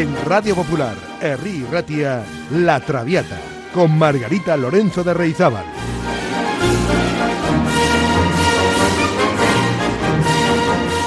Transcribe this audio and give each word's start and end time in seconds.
En 0.00 0.16
Radio 0.24 0.54
Popular, 0.54 0.96
Herri 1.20 1.62
Ratia, 1.70 2.24
La 2.52 2.80
Traviata, 2.80 3.38
con 3.74 3.98
Margarita 3.98 4.56
Lorenzo 4.56 5.04
de 5.04 5.12
Reizábal. 5.12 5.66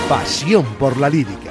Pasión 0.07 0.75
por 0.75 0.95
la 0.97 1.09
lírica. 1.09 1.49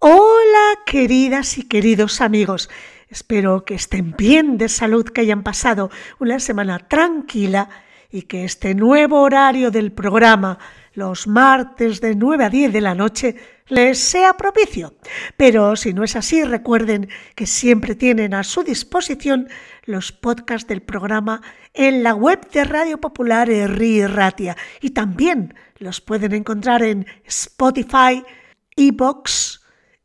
Hola, 0.00 0.80
queridas 0.84 1.58
y 1.58 1.68
queridos 1.68 2.20
amigos. 2.20 2.70
Espero 3.08 3.64
que 3.64 3.76
estén 3.76 4.16
bien 4.18 4.58
de 4.58 4.68
salud, 4.68 5.04
que 5.04 5.20
hayan 5.20 5.44
pasado 5.44 5.90
una 6.18 6.40
semana 6.40 6.80
tranquila 6.88 7.68
y 8.12 8.22
que 8.22 8.44
este 8.44 8.74
nuevo 8.74 9.22
horario 9.22 9.70
del 9.70 9.90
programa, 9.90 10.58
los 10.92 11.26
martes 11.26 12.00
de 12.02 12.14
9 12.14 12.44
a 12.44 12.50
10 12.50 12.72
de 12.72 12.80
la 12.82 12.94
noche, 12.94 13.36
les 13.68 13.98
sea 13.98 14.34
propicio. 14.34 14.94
Pero 15.36 15.74
si 15.76 15.94
no 15.94 16.04
es 16.04 16.14
así, 16.14 16.44
recuerden 16.44 17.08
que 17.34 17.46
siempre 17.46 17.94
tienen 17.94 18.34
a 18.34 18.44
su 18.44 18.62
disposición 18.62 19.48
los 19.84 20.12
podcasts 20.12 20.68
del 20.68 20.82
programa 20.82 21.40
en 21.72 22.02
la 22.02 22.14
web 22.14 22.46
de 22.50 22.64
Radio 22.64 22.98
Popular 23.00 23.48
Erri 23.50 24.06
Ratia 24.06 24.56
y 24.80 24.90
también 24.90 25.54
los 25.78 26.02
pueden 26.02 26.34
encontrar 26.34 26.82
en 26.82 27.06
Spotify, 27.24 28.22
Evox, 28.76 29.61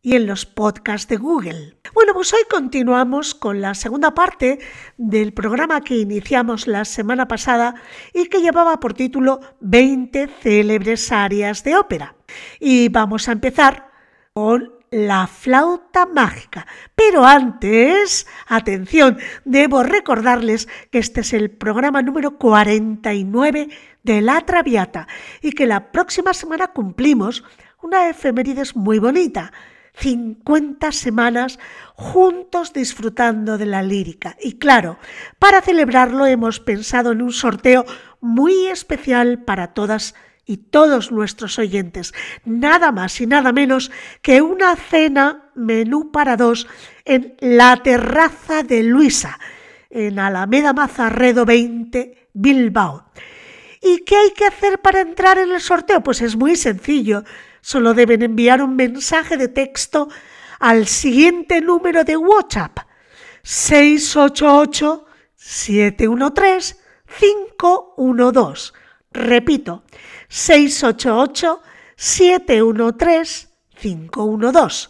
y 0.08 0.16
en 0.16 0.26
los 0.26 0.46
podcasts 0.46 1.10
de 1.10 1.18
Google. 1.18 1.76
Bueno, 1.94 2.14
pues 2.14 2.32
hoy 2.32 2.40
continuamos 2.50 3.36
con 3.36 3.60
la 3.60 3.74
segunda 3.74 4.14
parte 4.14 4.58
del 4.96 5.34
programa 5.34 5.82
que 5.82 5.98
iniciamos 5.98 6.66
la 6.66 6.86
semana 6.86 7.28
pasada 7.28 7.76
y 8.14 8.28
que 8.28 8.40
llevaba 8.40 8.80
por 8.80 8.94
título 8.94 9.42
20 9.60 10.30
célebres 10.30 11.12
áreas 11.12 11.62
de 11.66 11.76
ópera. 11.76 12.16
Y 12.58 12.88
vamos 12.88 13.28
a 13.28 13.34
empezar 13.34 13.92
con 14.32 14.72
la 14.92 15.28
flauta 15.28 16.06
mágica. 16.06 16.66
Pero 16.96 17.26
antes, 17.26 18.28
atención, 18.48 19.18
debo 19.44 19.84
recordarles 19.84 20.70
que 20.90 21.00
este 21.00 21.20
es 21.20 21.34
el 21.34 21.52
programa 21.52 22.02
número 22.02 22.38
49 22.38 23.68
de 24.04 24.22
La 24.22 24.40
Traviata 24.46 25.06
y 25.42 25.52
que 25.52 25.66
la 25.66 25.92
próxima 25.92 26.34
semana 26.34 26.68
cumplimos 26.68 27.44
una 27.82 28.08
efemérides 28.08 28.74
muy 28.74 29.00
bonita. 29.00 29.52
50 29.98 30.92
semanas 30.92 31.60
juntos 31.96 32.74
disfrutando 32.74 33.58
de 33.58 33.66
la 33.66 33.82
lírica. 33.82 34.38
Y 34.42 34.58
claro, 34.58 35.00
para 35.40 35.62
celebrarlo 35.62 36.26
hemos 36.26 36.60
pensado 36.60 37.12
en 37.12 37.22
un 37.22 37.32
sorteo 37.32 37.86
muy 38.22 38.68
especial 38.68 39.44
para 39.44 39.74
todas 39.74 40.14
y 40.46 40.58
todos 40.58 41.12
nuestros 41.12 41.60
oyentes. 41.60 42.14
Nada 42.46 42.92
más 42.92 43.20
y 43.20 43.28
nada 43.28 43.52
menos 43.52 43.92
que 44.22 44.42
una 44.42 44.76
cena 44.76 45.52
menú 45.56 46.12
para 46.12 46.38
dos 46.38 46.68
en 47.04 47.36
la 47.40 47.78
terraza 47.78 48.64
de 48.64 48.84
Luisa, 48.84 49.40
en 49.90 50.20
Alameda 50.20 50.74
Mazarredo 50.74 51.46
20, 51.46 52.30
Bilbao. 52.34 53.06
¿Y 53.82 54.00
qué 54.06 54.16
hay 54.16 54.32
que 54.32 54.46
hacer 54.46 54.80
para 54.80 55.02
entrar 55.02 55.38
en 55.38 55.52
el 55.52 55.62
sorteo? 55.62 56.02
Pues 56.02 56.22
es 56.22 56.36
muy 56.36 56.56
sencillo. 56.56 57.24
Solo 57.68 57.94
deben 57.94 58.22
enviar 58.22 58.62
un 58.62 58.78
mensaje 58.78 59.36
de 59.36 59.50
texto 59.50 60.08
al 60.58 60.88
siguiente 60.88 61.60
número 61.60 62.06
de 62.06 62.16
WhatsApp 62.16 62.78
688 63.44 65.06
713 65.36 66.78
512. 67.20 68.72
Repito, 69.12 69.84
688 70.30 71.62
713 71.98 73.50
512, 73.82 74.88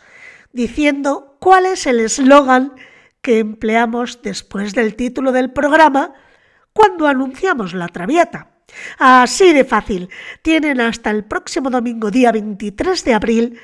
diciendo 0.54 1.36
cuál 1.40 1.66
es 1.66 1.88
el 1.88 2.00
eslogan 2.00 2.76
que 3.24 3.40
empleamos 3.40 4.22
después 4.22 4.76
del 4.76 4.96
título 4.96 5.32
del 5.32 5.52
programa 5.52 6.14
cuando 6.74 7.08
anunciamos 7.08 7.74
la 7.74 7.88
traviata. 7.88 8.57
Así 8.98 9.54
de 9.54 9.64
fácil. 9.64 10.10
Tienen 10.42 10.82
hasta 10.82 11.12
el 11.12 11.24
próximo 11.24 11.70
domingo 11.70 12.12
día 12.12 12.32
23 12.32 13.04
de 13.04 13.14
abril 13.14 13.60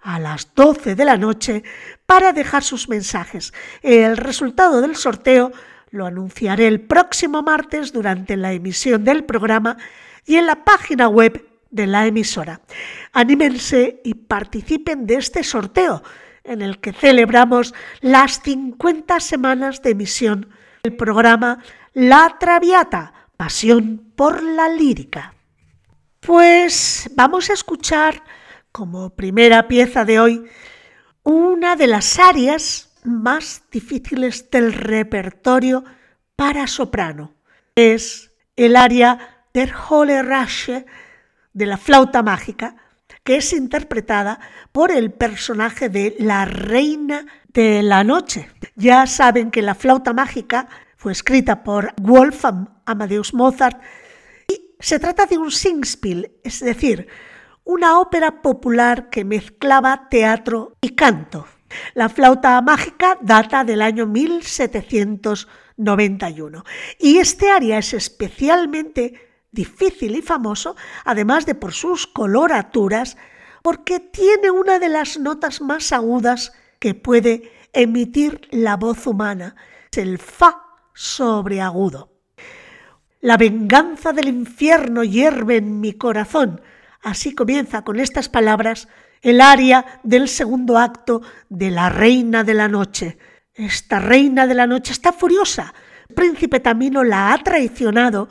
a 0.00 0.18
las 0.18 0.54
12 0.54 0.94
de 0.94 1.04
la 1.04 1.16
noche 1.16 1.62
para 2.06 2.32
dejar 2.32 2.62
sus 2.62 2.88
mensajes. 2.88 3.52
El 3.82 4.16
resultado 4.16 4.80
del 4.80 4.96
sorteo 4.96 5.52
lo 5.90 6.06
anunciaré 6.06 6.66
el 6.66 6.80
próximo 6.80 7.42
martes 7.42 7.92
durante 7.92 8.36
la 8.36 8.52
emisión 8.52 9.04
del 9.04 9.24
programa 9.24 9.76
y 10.26 10.36
en 10.36 10.46
la 10.46 10.64
página 10.64 11.08
web 11.08 11.46
de 11.70 11.86
la 11.86 12.06
emisora. 12.06 12.60
Anímense 13.12 14.00
y 14.04 14.14
participen 14.14 15.06
de 15.06 15.14
este 15.16 15.44
sorteo 15.44 16.02
en 16.44 16.60
el 16.62 16.80
que 16.80 16.92
celebramos 16.92 17.74
las 18.00 18.42
50 18.42 19.20
semanas 19.20 19.82
de 19.82 19.90
emisión 19.90 20.48
del 20.82 20.96
programa 20.96 21.62
La 21.94 22.36
Traviata 22.40 23.21
pasión 23.42 24.12
por 24.14 24.40
la 24.40 24.68
lírica. 24.68 25.34
Pues 26.20 27.10
vamos 27.16 27.50
a 27.50 27.54
escuchar 27.54 28.22
como 28.70 29.16
primera 29.16 29.66
pieza 29.66 30.04
de 30.04 30.20
hoy 30.20 30.44
una 31.24 31.74
de 31.74 31.88
las 31.88 32.20
áreas 32.20 32.92
más 33.02 33.64
difíciles 33.72 34.48
del 34.48 34.72
repertorio 34.72 35.82
para 36.36 36.68
soprano. 36.68 37.34
Es 37.74 38.30
el 38.54 38.76
área 38.76 39.44
der 39.52 39.74
Holle 39.74 40.22
Rasche 40.22 40.86
de 41.52 41.66
la 41.66 41.78
flauta 41.78 42.22
mágica, 42.22 42.76
que 43.24 43.38
es 43.38 43.52
interpretada 43.52 44.38
por 44.70 44.92
el 44.92 45.10
personaje 45.10 45.88
de 45.88 46.14
la 46.20 46.44
reina 46.44 47.26
de 47.48 47.82
la 47.82 48.04
noche. 48.04 48.48
Ya 48.76 49.04
saben 49.08 49.50
que 49.50 49.62
la 49.62 49.74
flauta 49.74 50.12
mágica 50.12 50.68
fue 51.02 51.10
escrita 51.10 51.64
por 51.64 51.92
Wolfgang 52.00 52.68
Amadeus 52.86 53.34
Mozart 53.34 53.82
y 54.46 54.76
se 54.78 55.00
trata 55.00 55.26
de 55.26 55.36
un 55.36 55.50
singspiel, 55.50 56.30
es 56.44 56.60
decir, 56.60 57.08
una 57.64 57.98
ópera 57.98 58.40
popular 58.40 59.10
que 59.10 59.24
mezclaba 59.24 60.08
teatro 60.08 60.76
y 60.80 60.90
canto. 60.90 61.48
La 61.94 62.08
flauta 62.08 62.62
mágica 62.62 63.18
data 63.20 63.64
del 63.64 63.82
año 63.82 64.06
1791 64.06 66.62
y 67.00 67.18
este 67.18 67.50
aria 67.50 67.78
es 67.78 67.94
especialmente 67.94 69.32
difícil 69.50 70.14
y 70.14 70.22
famoso, 70.22 70.76
además 71.04 71.46
de 71.46 71.56
por 71.56 71.72
sus 71.72 72.06
coloraturas, 72.06 73.16
porque 73.62 73.98
tiene 73.98 74.52
una 74.52 74.78
de 74.78 74.88
las 74.88 75.18
notas 75.18 75.62
más 75.62 75.92
agudas 75.92 76.52
que 76.78 76.94
puede 76.94 77.50
emitir 77.72 78.46
la 78.52 78.76
voz 78.76 79.08
humana, 79.08 79.56
es 79.90 79.98
el 79.98 80.18
fa 80.18 80.61
sobreagudo. 80.94 82.12
La 83.20 83.36
venganza 83.36 84.12
del 84.12 84.28
infierno 84.28 85.04
hierve 85.04 85.58
en 85.58 85.80
mi 85.80 85.92
corazón. 85.92 86.60
Así 87.02 87.34
comienza 87.34 87.82
con 87.82 88.00
estas 88.00 88.28
palabras 88.28 88.88
el 89.20 89.40
aria 89.40 90.00
del 90.02 90.28
segundo 90.28 90.78
acto 90.78 91.22
de 91.48 91.70
La 91.70 91.88
Reina 91.88 92.42
de 92.42 92.54
la 92.54 92.66
Noche. 92.66 93.18
Esta 93.54 94.00
Reina 94.00 94.46
de 94.46 94.54
la 94.54 94.66
Noche 94.66 94.92
está 94.92 95.12
furiosa. 95.12 95.72
Príncipe 96.16 96.58
Tamino 96.58 97.04
la 97.04 97.32
ha 97.32 97.38
traicionado 97.38 98.28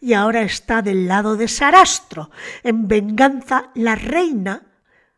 y 0.00 0.14
ahora 0.14 0.42
está 0.42 0.80
del 0.80 1.06
lado 1.06 1.36
de 1.36 1.46
Sarastro. 1.46 2.30
En 2.62 2.88
venganza, 2.88 3.70
la 3.74 3.94
reina 3.94 4.62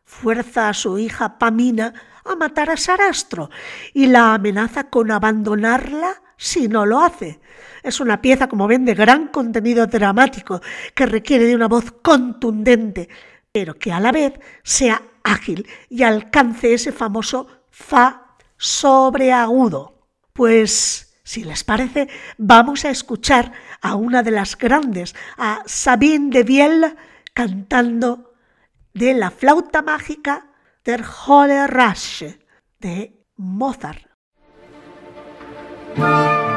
fuerza 0.03 0.69
a 0.69 0.73
su 0.73 0.99
hija 0.99 1.37
Pamina 1.39 1.93
a 2.25 2.35
matar 2.35 2.69
a 2.69 2.77
Sarastro 2.77 3.49
y 3.93 4.07
la 4.07 4.33
amenaza 4.33 4.89
con 4.89 5.11
abandonarla 5.11 6.22
si 6.37 6.67
no 6.67 6.85
lo 6.85 6.99
hace. 6.99 7.39
Es 7.83 7.99
una 7.99 8.21
pieza, 8.21 8.47
como 8.47 8.67
ven, 8.67 8.85
de 8.85 8.93
gran 8.93 9.27
contenido 9.27 9.87
dramático, 9.87 10.61
que 10.93 11.05
requiere 11.05 11.45
de 11.45 11.55
una 11.55 11.67
voz 11.67 11.91
contundente, 12.01 13.09
pero 13.51 13.75
que 13.75 13.91
a 13.91 13.99
la 13.99 14.11
vez 14.11 14.33
sea 14.63 15.01
ágil 15.23 15.67
y 15.89 16.03
alcance 16.03 16.73
ese 16.73 16.91
famoso 16.91 17.47
fa 17.69 18.35
sobreagudo. 18.57 20.07
Pues, 20.33 21.19
si 21.23 21.43
les 21.43 21.63
parece, 21.63 22.07
vamos 22.37 22.85
a 22.85 22.89
escuchar 22.89 23.51
a 23.81 23.95
una 23.95 24.23
de 24.23 24.31
las 24.31 24.57
grandes, 24.57 25.15
a 25.37 25.63
Sabine 25.65 26.29
de 26.29 26.43
Viel, 26.43 26.95
cantando 27.33 28.33
de 28.93 29.13
la 29.13 29.31
flauta 29.31 29.81
mágica 29.81 30.49
der 30.83 31.03
Holle 31.03 31.67
Rasche 31.67 32.39
de 32.79 33.25
Mozart. 33.37 34.12
Música 35.95 36.52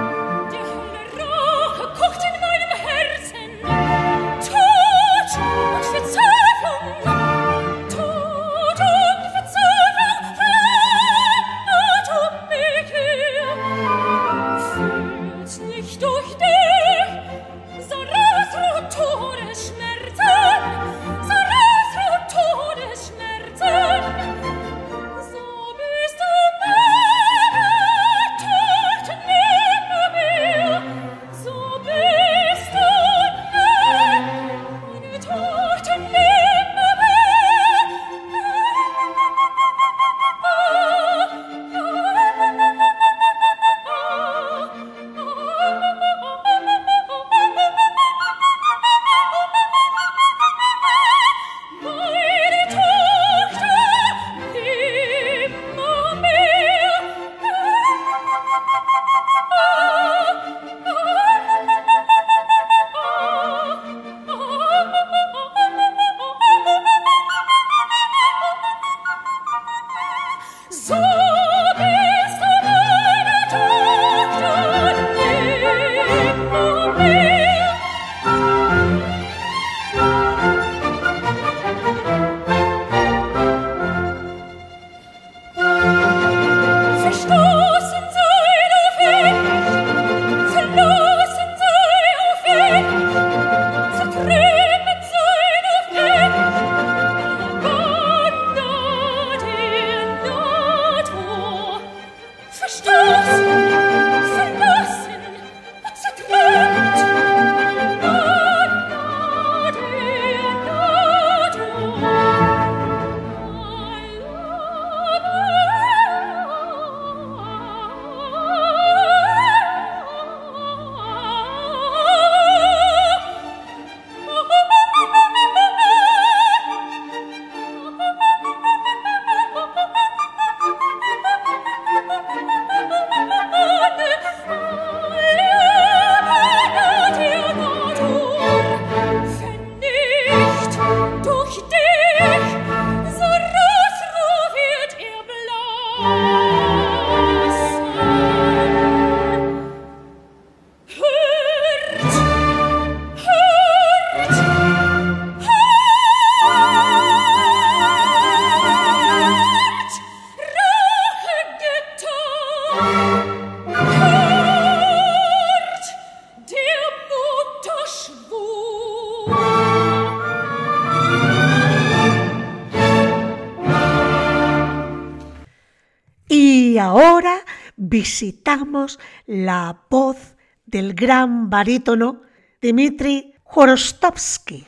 la 179.27 179.77
voz 179.91 180.37
del 180.65 180.95
gran 180.95 181.51
barítono 181.51 182.23
Dmitri 182.61 183.35
Khorostovsky. 183.45 184.67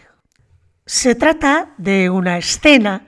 Se 0.84 1.14
trata 1.14 1.74
de 1.78 2.10
una 2.10 2.38
escena 2.38 3.06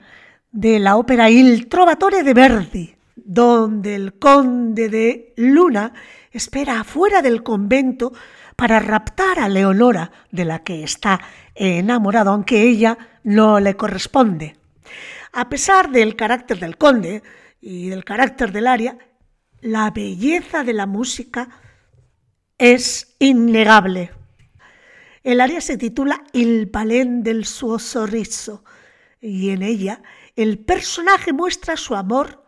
de 0.51 0.79
la 0.79 0.97
ópera 0.97 1.29
Il 1.29 1.67
Trovatore 1.67 2.23
de 2.23 2.33
Verdi, 2.33 2.95
donde 3.15 3.95
el 3.95 4.13
conde 4.19 4.89
de 4.89 5.33
Luna 5.37 5.93
espera 6.31 6.81
afuera 6.81 7.21
del 7.21 7.43
convento 7.43 8.11
para 8.55 8.79
raptar 8.79 9.39
a 9.39 9.49
Leonora, 9.49 10.11
de 10.31 10.45
la 10.45 10.59
que 10.59 10.83
está 10.83 11.19
enamorado, 11.55 12.31
aunque 12.31 12.61
ella 12.63 12.97
no 13.23 13.59
le 13.59 13.75
corresponde. 13.75 14.55
A 15.33 15.49
pesar 15.49 15.89
del 15.91 16.15
carácter 16.15 16.59
del 16.59 16.77
conde 16.77 17.23
y 17.61 17.89
del 17.89 18.03
carácter 18.03 18.51
del 18.51 18.67
aria, 18.67 18.97
la 19.61 19.91
belleza 19.91 20.63
de 20.63 20.73
la 20.73 20.85
música 20.85 21.49
es 22.57 23.15
innegable. 23.19 24.11
El 25.23 25.39
aria 25.39 25.61
se 25.61 25.77
titula 25.77 26.23
Il 26.33 26.65
balén 26.65 27.23
del 27.23 27.45
suo 27.45 27.77
sorriso 27.77 28.63
y 29.19 29.51
en 29.51 29.61
ella 29.61 30.01
el 30.35 30.59
personaje 30.59 31.31
muestra 31.31 31.77
su 31.77 31.95
amor 31.95 32.43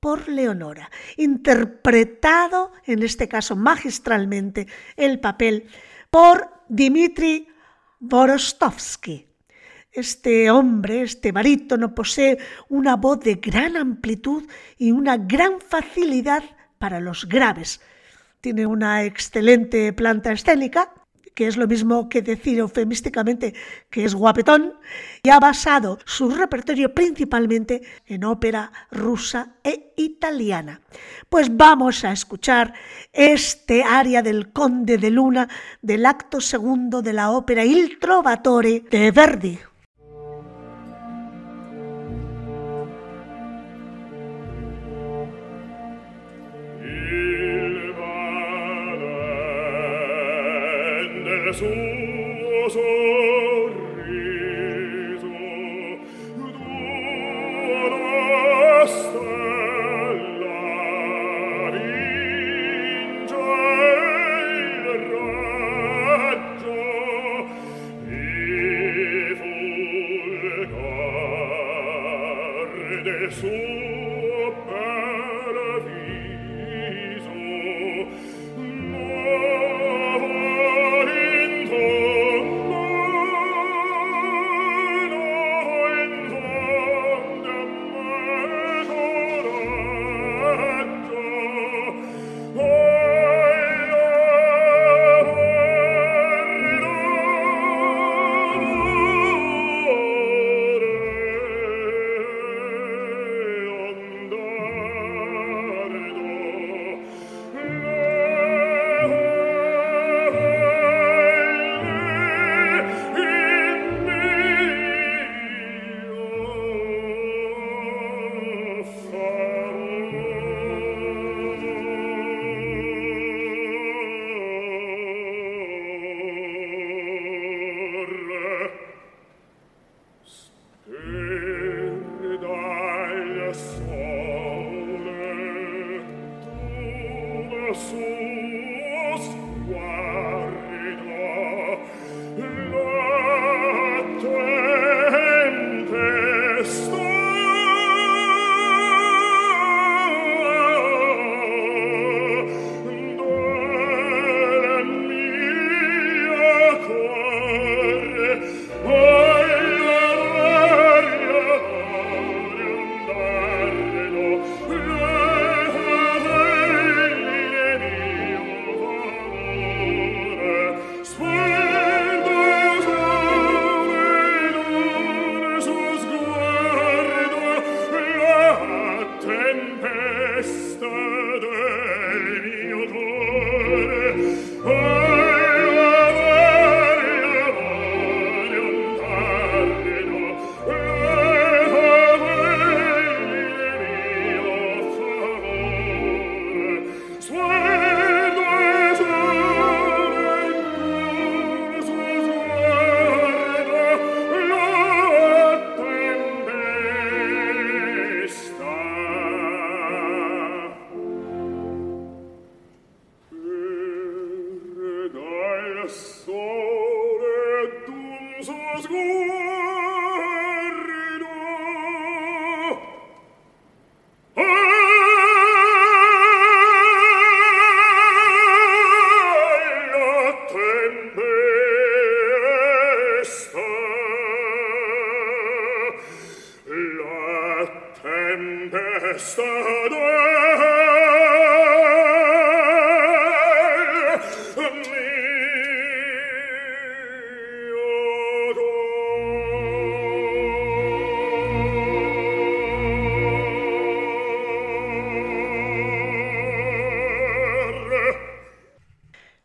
por 0.00 0.28
Leonora, 0.28 0.90
interpretado, 1.16 2.72
en 2.84 3.02
este 3.02 3.28
caso 3.28 3.56
magistralmente, 3.56 4.66
el 4.96 5.20
papel 5.20 5.68
por 6.10 6.50
Dmitri 6.68 7.48
Borostovsky. 8.00 9.26
Este 9.92 10.50
hombre, 10.50 11.02
este 11.02 11.32
barítono, 11.32 11.94
posee 11.94 12.38
una 12.68 12.96
voz 12.96 13.20
de 13.20 13.36
gran 13.36 13.76
amplitud 13.76 14.44
y 14.76 14.92
una 14.92 15.16
gran 15.16 15.60
facilidad 15.60 16.44
para 16.78 17.00
los 17.00 17.28
graves. 17.28 17.80
Tiene 18.40 18.66
una 18.66 19.04
excelente 19.04 19.92
planta 19.92 20.32
escénica 20.32 20.92
que 21.36 21.46
es 21.46 21.58
lo 21.58 21.68
mismo 21.68 22.08
que 22.08 22.22
decir 22.22 22.58
eufemísticamente 22.58 23.52
que 23.90 24.04
es 24.06 24.14
guapetón, 24.14 24.72
y 25.22 25.28
ha 25.28 25.38
basado 25.38 25.98
su 26.06 26.30
repertorio 26.30 26.94
principalmente 26.94 27.82
en 28.06 28.24
ópera 28.24 28.72
rusa 28.90 29.52
e 29.62 29.92
italiana. 29.96 30.80
Pues 31.28 31.54
vamos 31.54 32.04
a 32.04 32.12
escuchar 32.12 32.72
este 33.12 33.84
aria 33.84 34.22
del 34.22 34.50
Conde 34.50 34.96
de 34.96 35.10
Luna 35.10 35.46
del 35.82 36.06
acto 36.06 36.40
segundo 36.40 37.02
de 37.02 37.12
la 37.12 37.30
ópera 37.30 37.66
Il 37.66 37.98
Trovatore 37.98 38.84
de 38.90 39.10
Verdi. 39.10 39.58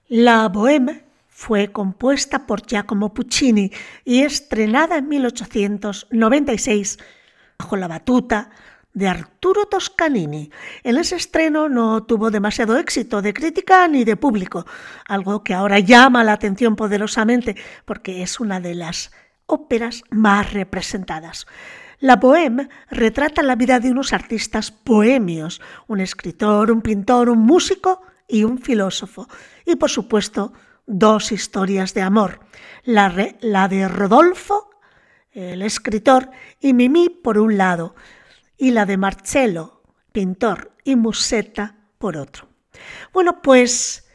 La 0.10 0.50
Bohème 0.50 1.02
fue 1.30 1.72
compuesta 1.72 2.46
por 2.46 2.66
Giacomo 2.68 3.14
Puccini 3.14 3.72
y 4.04 4.24
estrenada 4.24 4.98
en 4.98 5.08
1896 5.08 7.00
bajo 7.58 7.78
la 7.78 7.88
batuta 7.88 8.50
de 8.94 9.08
Arturo 9.08 9.66
Toscanini. 9.66 10.52
En 10.84 10.98
ese 10.98 11.16
estreno 11.16 11.70
no 11.70 12.04
tuvo 12.04 12.32
demasiado 12.32 12.78
éxito 12.78 13.22
de 13.22 13.34
crítica 13.34 13.88
ni 13.88 14.04
de 14.04 14.18
público, 14.18 14.66
algo 15.06 15.44
que 15.44 15.54
ahora 15.54 15.80
llama 15.80 16.24
la 16.24 16.34
atención 16.34 16.76
poderosamente 16.76 17.56
porque 17.86 18.22
es 18.22 18.40
una 18.40 18.60
de 18.60 18.76
las 18.76 19.12
óperas 19.46 20.04
más 20.10 20.54
representadas. 20.54 21.48
La 22.00 22.20
Bohème 22.20 22.68
retrata 22.90 23.44
la 23.44 23.56
vida 23.56 23.80
de 23.80 23.92
unos 23.92 24.12
artistas 24.12 24.74
bohemios, 24.84 25.62
un 25.88 26.02
escritor, 26.02 26.72
un 26.72 26.82
pintor, 26.82 27.30
un 27.30 27.40
músico 27.40 28.02
y 28.28 28.44
un 28.44 28.58
filósofo. 28.58 29.28
Y 29.66 29.76
por 29.76 29.92
supuesto, 29.92 30.52
dos 30.88 31.32
historias 31.32 31.94
de 31.94 32.02
amor, 32.02 32.40
la, 32.84 33.14
la 33.42 33.68
de 33.68 33.88
Rodolfo, 33.88 34.72
el 35.32 35.62
escritor, 35.62 36.32
y 36.60 36.74
Mimi 36.74 37.10
por 37.10 37.38
un 37.38 37.58
lado, 37.58 37.94
y 38.62 38.70
la 38.70 38.86
de 38.86 38.96
Marcello, 38.96 39.82
pintor, 40.12 40.72
y 40.84 40.96
Musetta 40.96 41.78
por 41.98 42.16
otro. 42.16 42.48
Bueno, 43.12 43.42
pues 43.42 44.08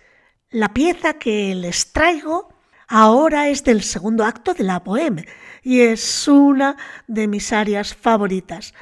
la 0.51 0.73
pieza 0.73 1.15
que 1.15 1.53
les 1.57 1.93
traigo 1.93 2.55
ahora 2.87 3.49
es 3.49 3.65
del 3.65 3.83
segundo 3.83 4.25
acto 4.25 4.55
de 4.55 4.63
la 4.63 4.85
Bohème 4.85 5.27
y 5.65 5.81
es 5.81 6.29
una 6.29 6.77
de 7.09 7.27
mis 7.27 7.53
áreas 7.53 7.93
favoritas. 7.97 8.73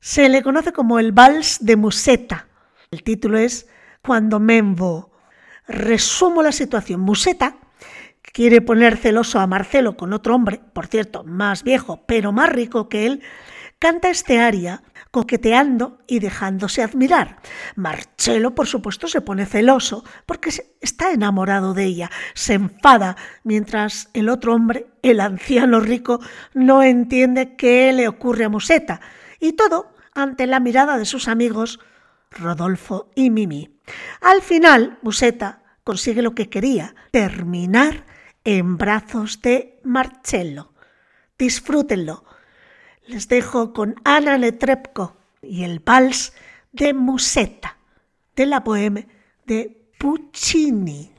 Se 0.00 0.28
le 0.28 0.42
conoce 0.42 0.72
como 0.72 0.98
el 0.98 1.12
Vals 1.12 1.58
de 1.60 1.76
Musetta. 1.76 2.48
El 2.90 3.04
título 3.04 3.38
es 3.38 3.68
Cuando 4.02 4.40
Membo. 4.40 5.12
Resumo 5.68 6.42
la 6.42 6.50
situación. 6.50 7.00
Musetta 7.00 7.58
quiere 8.22 8.60
poner 8.60 8.96
celoso 8.96 9.38
a 9.38 9.46
Marcelo 9.46 9.96
con 9.96 10.12
otro 10.12 10.34
hombre, 10.34 10.60
por 10.72 10.88
cierto, 10.88 11.22
más 11.22 11.62
viejo, 11.62 12.02
pero 12.06 12.32
más 12.32 12.48
rico 12.48 12.88
que 12.88 13.06
él, 13.06 13.22
canta 13.80 14.10
este 14.10 14.38
aria 14.38 14.82
coqueteando 15.10 15.98
y 16.06 16.20
dejándose 16.20 16.82
admirar. 16.82 17.38
Marcelo, 17.74 18.54
por 18.54 18.68
supuesto, 18.68 19.08
se 19.08 19.22
pone 19.22 19.46
celoso 19.46 20.04
porque 20.26 20.50
está 20.80 21.10
enamorado 21.10 21.74
de 21.74 21.84
ella, 21.84 22.10
se 22.34 22.54
enfada, 22.54 23.16
mientras 23.42 24.08
el 24.12 24.28
otro 24.28 24.54
hombre, 24.54 24.86
el 25.02 25.18
anciano 25.18 25.80
rico, 25.80 26.20
no 26.54 26.84
entiende 26.84 27.56
qué 27.56 27.92
le 27.92 28.06
ocurre 28.06 28.44
a 28.44 28.48
Museta, 28.48 29.00
y 29.40 29.54
todo 29.54 29.92
ante 30.14 30.46
la 30.46 30.60
mirada 30.60 30.96
de 30.98 31.06
sus 31.06 31.26
amigos 31.26 31.80
Rodolfo 32.30 33.10
y 33.16 33.30
Mimi. 33.30 33.80
Al 34.20 34.42
final, 34.42 34.98
Museta 35.02 35.62
consigue 35.82 36.22
lo 36.22 36.34
que 36.34 36.48
quería, 36.48 36.94
terminar 37.10 38.04
en 38.44 38.76
brazos 38.76 39.40
de 39.42 39.80
Marcello. 39.82 40.72
Disfrútenlo 41.36 42.24
les 43.06 43.28
dejo 43.28 43.72
con 43.72 43.96
Ana 44.04 44.38
Netrebko 44.38 45.16
y 45.42 45.64
el 45.64 45.80
vals 45.80 46.32
de 46.72 46.94
Musetta 46.94 47.76
de 48.36 48.46
la 48.46 48.62
poema 48.62 49.02
de 49.46 49.90
Puccini. 49.98 51.12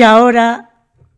Y 0.00 0.02
ahora 0.02 0.70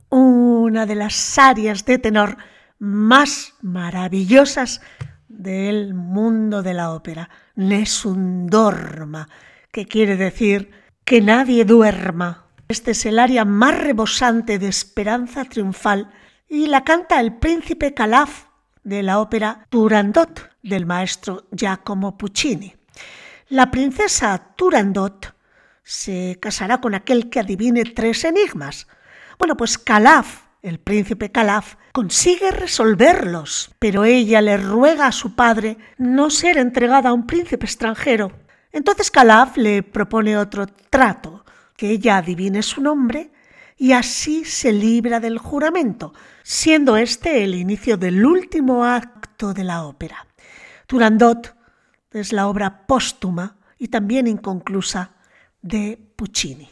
una 0.08 0.86
de 0.86 0.96
las 0.96 1.38
áreas 1.38 1.84
de 1.84 1.98
tenor 1.98 2.36
más 2.80 3.54
maravillosas 3.60 4.80
del 5.28 5.94
mundo 5.94 6.64
de 6.64 6.74
la 6.74 6.90
ópera, 6.90 7.30
Nessun 7.54 8.48
dorma, 8.48 9.28
que 9.70 9.86
quiere 9.86 10.16
decir 10.16 10.72
que 11.04 11.20
nadie 11.20 11.64
duerma. 11.64 12.48
Este 12.66 12.90
es 12.90 13.06
el 13.06 13.20
área 13.20 13.44
más 13.44 13.78
rebosante 13.78 14.58
de 14.58 14.66
esperanza 14.66 15.44
triunfal 15.44 16.10
y 16.48 16.66
la 16.66 16.82
canta 16.82 17.20
el 17.20 17.36
príncipe 17.36 17.94
Calaf 17.94 18.46
de 18.82 19.04
la 19.04 19.20
ópera 19.20 19.68
Turandot 19.70 20.50
del 20.60 20.86
maestro 20.86 21.46
Giacomo 21.52 22.18
Puccini. 22.18 22.74
La 23.48 23.70
princesa 23.70 24.54
Turandot 24.56 25.36
se 25.82 26.38
casará 26.40 26.80
con 26.80 26.94
aquel 26.94 27.30
que 27.30 27.40
adivine 27.40 27.84
tres 27.84 28.24
enigmas. 28.24 28.86
Bueno, 29.38 29.56
pues 29.56 29.78
Calaf, 29.78 30.42
el 30.62 30.78
príncipe 30.78 31.32
Calaf, 31.32 31.76
consigue 31.92 32.50
resolverlos, 32.50 33.74
pero 33.78 34.04
ella 34.04 34.40
le 34.40 34.56
ruega 34.56 35.06
a 35.06 35.12
su 35.12 35.34
padre 35.34 35.76
no 35.98 36.30
ser 36.30 36.58
entregada 36.58 37.10
a 37.10 37.12
un 37.12 37.26
príncipe 37.26 37.66
extranjero. 37.66 38.32
Entonces 38.70 39.10
Calaf 39.10 39.56
le 39.56 39.82
propone 39.82 40.36
otro 40.36 40.66
trato. 40.66 41.44
que 41.76 41.90
ella 41.90 42.18
adivine 42.18 42.62
su 42.62 42.80
nombre 42.80 43.32
y 43.76 43.90
así 43.90 44.44
se 44.44 44.72
libra 44.72 45.18
del 45.18 45.38
juramento, 45.38 46.12
siendo 46.44 46.96
este 46.96 47.42
el 47.42 47.56
inicio 47.56 47.96
del 47.96 48.24
último 48.24 48.84
acto 48.84 49.52
de 49.52 49.64
la 49.64 49.82
ópera. 49.82 50.26
Turandot 50.86 51.56
es 52.12 52.32
la 52.32 52.46
obra 52.46 52.86
póstuma 52.86 53.56
y 53.78 53.88
también 53.88 54.28
inconclusa 54.28 55.12
de 55.62 55.98
Puccini. 56.16 56.68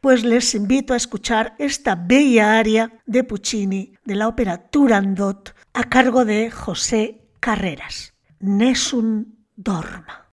Pues 0.00 0.24
les 0.24 0.54
invito 0.54 0.92
a 0.92 0.96
escuchar 0.96 1.54
esta 1.58 1.94
bella 1.94 2.58
aria 2.58 3.00
de 3.06 3.24
Puccini 3.24 3.94
de 4.04 4.14
la 4.16 4.28
ópera 4.28 4.68
Turandot 4.68 5.54
a 5.72 5.84
cargo 5.84 6.24
de 6.24 6.50
José 6.50 7.22
Carreras. 7.40 8.14
Nessun 8.40 9.46
dorma. 9.56 10.24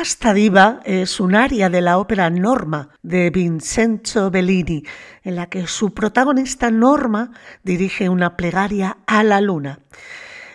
Esta 0.00 0.34
diva 0.34 0.80
es 0.84 1.20
un 1.20 1.34
aria 1.34 1.70
de 1.70 1.80
la 1.80 1.96
ópera 1.96 2.28
Norma 2.28 2.90
de 3.02 3.30
Vincenzo 3.30 4.30
Bellini, 4.30 4.84
en 5.22 5.36
la 5.36 5.46
que 5.46 5.66
su 5.66 5.94
protagonista 5.94 6.70
Norma 6.70 7.32
dirige 7.62 8.10
una 8.10 8.36
plegaria 8.36 8.98
a 9.06 9.24
la 9.24 9.40
luna. 9.40 9.80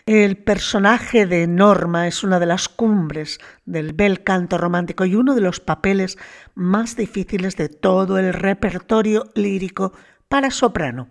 El 0.06 0.38
personaje 0.38 1.26
de 1.26 1.48
Norma 1.48 2.08
es 2.08 2.24
una 2.24 2.40
de 2.40 2.46
las 2.46 2.70
cumbres 2.70 3.40
del 3.66 3.94
bel 3.94 4.24
canto 4.24 4.60
romántico 4.60 5.06
y 5.06 5.16
uno 5.16 5.34
de 5.34 5.42
los 5.42 5.60
papeles 5.60 6.20
más 6.54 6.96
difíciles 6.96 7.58
de 7.58 7.68
todo 7.68 8.20
el 8.20 8.34
repertorio 8.34 9.32
lírico 9.34 9.92
para 10.30 10.52
soprano. 10.52 11.10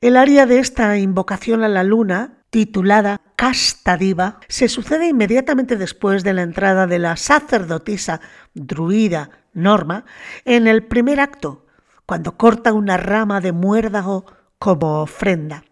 El 0.00 0.16
aria 0.16 0.46
de 0.46 0.60
esta 0.60 0.96
invocación 0.96 1.62
a 1.62 1.68
la 1.68 1.82
luna 1.82 2.44
titulada 2.48 3.20
Casta 3.36 3.98
Diva, 3.98 4.40
se 4.48 4.68
sucede 4.68 5.08
inmediatamente 5.08 5.76
después 5.76 6.24
de 6.24 6.32
la 6.32 6.40
entrada 6.40 6.86
de 6.86 6.98
la 6.98 7.18
sacerdotisa 7.18 8.22
druida 8.54 9.28
Norma 9.52 10.06
en 10.46 10.66
el 10.66 10.84
primer 10.84 11.20
acto, 11.20 11.66
cuando 12.06 12.38
corta 12.38 12.72
una 12.72 12.96
rama 12.96 13.42
de 13.42 13.52
muérdago 13.52 14.24
como 14.58 15.02
ofrenda. 15.02 15.64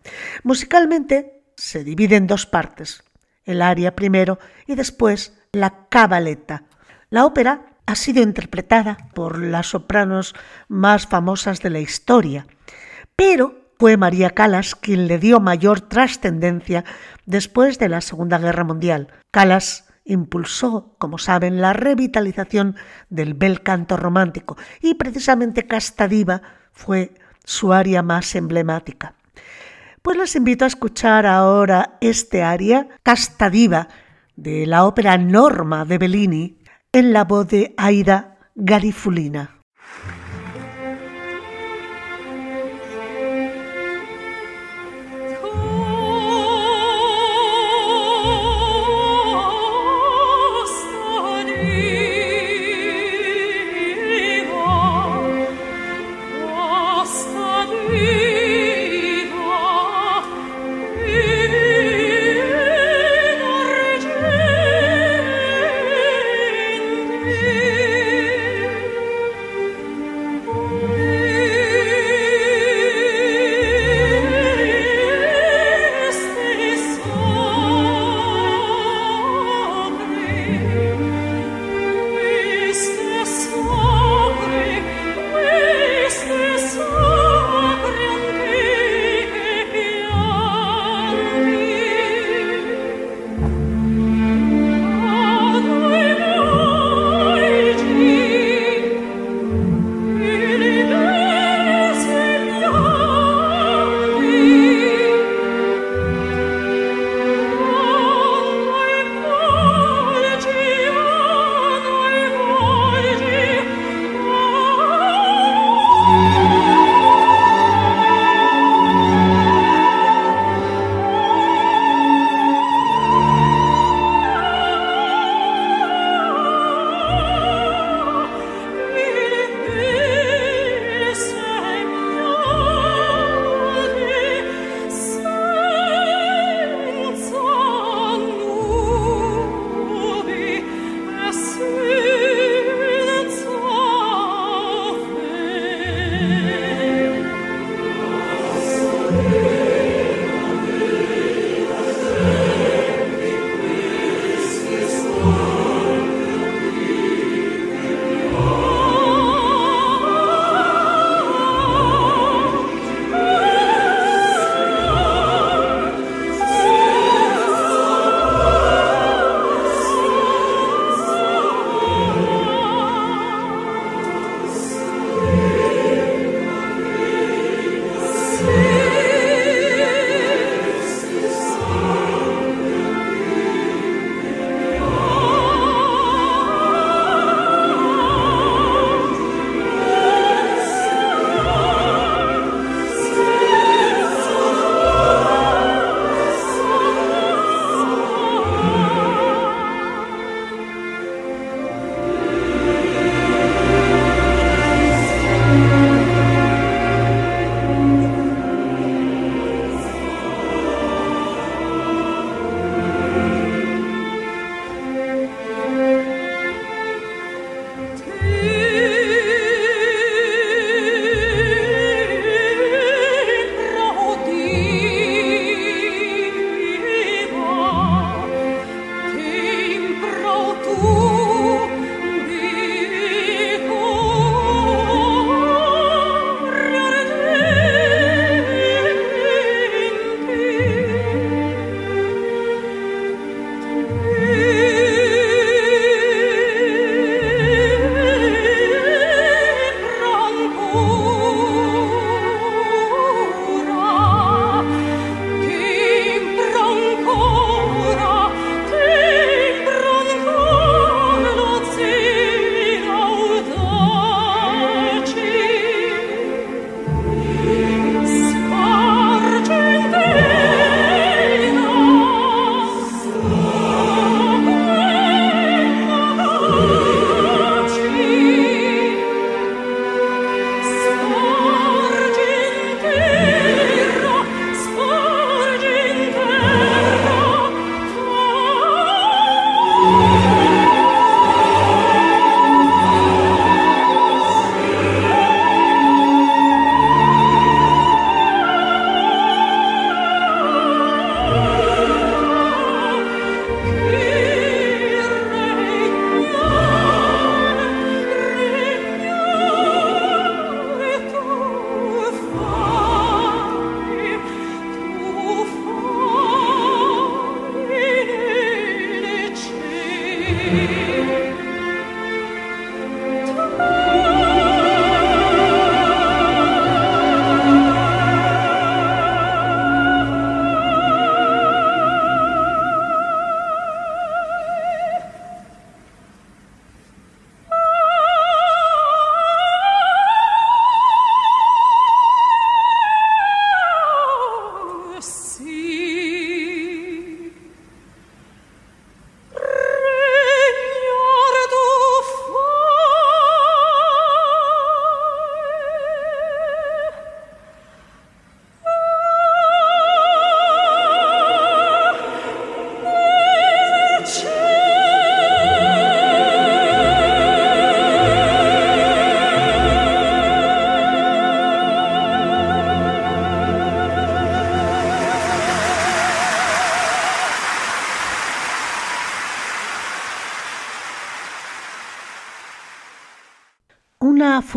Musicalmente 0.42 1.44
se 1.56 1.82
divide 1.82 2.16
en 2.16 2.26
dos 2.26 2.44
partes, 2.44 3.04
el 3.44 3.62
aria 3.62 3.96
primero 3.96 4.38
y 4.66 4.74
después 4.74 5.32
la 5.52 5.88
cabaleta. 5.88 6.64
La 7.08 7.24
ópera 7.24 7.78
ha 7.86 7.94
sido 7.94 8.22
interpretada 8.22 8.98
por 9.14 9.38
las 9.38 9.68
sopranos 9.68 10.34
más 10.68 11.06
famosas 11.06 11.62
de 11.62 11.70
la 11.70 11.80
historia, 11.80 12.46
pero 13.16 13.67
fue 13.78 13.96
María 13.96 14.30
Calas 14.30 14.74
quien 14.74 15.06
le 15.06 15.18
dio 15.18 15.40
mayor 15.40 15.80
trascendencia 15.80 16.84
después 17.26 17.78
de 17.78 17.88
la 17.88 18.00
Segunda 18.00 18.38
Guerra 18.38 18.64
Mundial. 18.64 19.08
Calas 19.30 19.86
impulsó, 20.04 20.96
como 20.98 21.18
saben, 21.18 21.60
la 21.60 21.74
revitalización 21.74 22.76
del 23.08 23.34
bel 23.34 23.62
canto 23.62 23.96
romántico 23.96 24.56
y 24.80 24.94
precisamente 24.94 25.66
Casta 25.66 26.08
Diva 26.08 26.42
fue 26.72 27.12
su 27.44 27.72
aria 27.72 28.02
más 28.02 28.34
emblemática. 28.34 29.14
Pues 30.02 30.16
les 30.16 30.34
invito 30.36 30.64
a 30.64 30.68
escuchar 30.68 31.26
ahora 31.26 31.98
este 32.00 32.42
aria, 32.42 32.88
Casta 33.02 33.50
Diva, 33.50 33.88
de 34.36 34.66
la 34.66 34.84
ópera 34.84 35.18
Norma 35.18 35.84
de 35.84 35.98
Bellini, 35.98 36.58
en 36.92 37.12
la 37.12 37.24
voz 37.24 37.48
de 37.48 37.74
Aida 37.76 38.38
Garifulina. 38.54 39.58
you. 67.26 67.77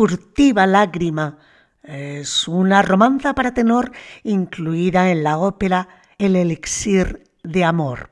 Furtiva 0.02 0.66
lágrima 0.66 1.38
es 1.84 2.48
una 2.48 2.82
romanza 2.82 3.36
para 3.36 3.54
tenor 3.54 3.92
incluida 4.24 5.12
en 5.12 5.22
la 5.22 5.38
ópera 5.38 5.86
El 6.18 6.34
elixir 6.34 7.22
de 7.44 7.62
amor. 7.62 8.10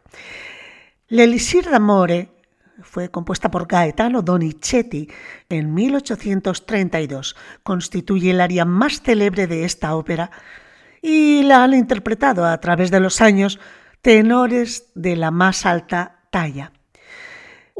L'elixir 1.09 1.69
d'amore 1.69 2.29
fue 2.81 3.11
compuesta 3.11 3.51
por 3.51 3.67
Gaetano 3.67 4.23
Donizetti 4.23 5.09
en 5.49 5.75
1832. 5.75 7.35
Constituye 7.65 8.31
el 8.31 8.41
área 8.41 8.65
más 8.65 9.03
célebre 9.03 9.49
de 9.49 9.65
esta 9.65 9.97
ópera 9.97 10.31
y 11.03 11.43
la 11.43 11.65
han 11.65 11.75
interpretado 11.75 12.47
a 12.47 12.57
través 12.61 12.93
de 12.93 13.01
los 13.01 13.21
años 13.21 13.59
tenores 14.01 14.93
de 14.95 15.17
la 15.17 15.33
más 15.33 15.67
alta 15.67 16.21
talla. 16.31 16.71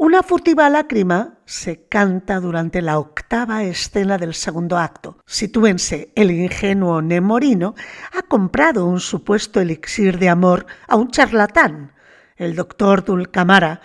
Una 0.03 0.23
furtiva 0.23 0.67
lágrima 0.67 1.37
se 1.45 1.85
canta 1.87 2.39
durante 2.39 2.81
la 2.81 2.97
octava 2.97 3.63
escena 3.65 4.17
del 4.17 4.33
segundo 4.33 4.79
acto. 4.79 5.19
Sitúense, 5.27 6.11
el 6.15 6.31
ingenuo 6.31 7.03
Nemorino 7.03 7.75
ha 8.17 8.23
comprado 8.23 8.87
un 8.87 8.99
supuesto 8.99 9.61
elixir 9.61 10.17
de 10.17 10.27
amor 10.27 10.65
a 10.87 10.95
un 10.95 11.11
charlatán, 11.11 11.93
el 12.35 12.55
doctor 12.55 13.05
Dulcamara, 13.05 13.81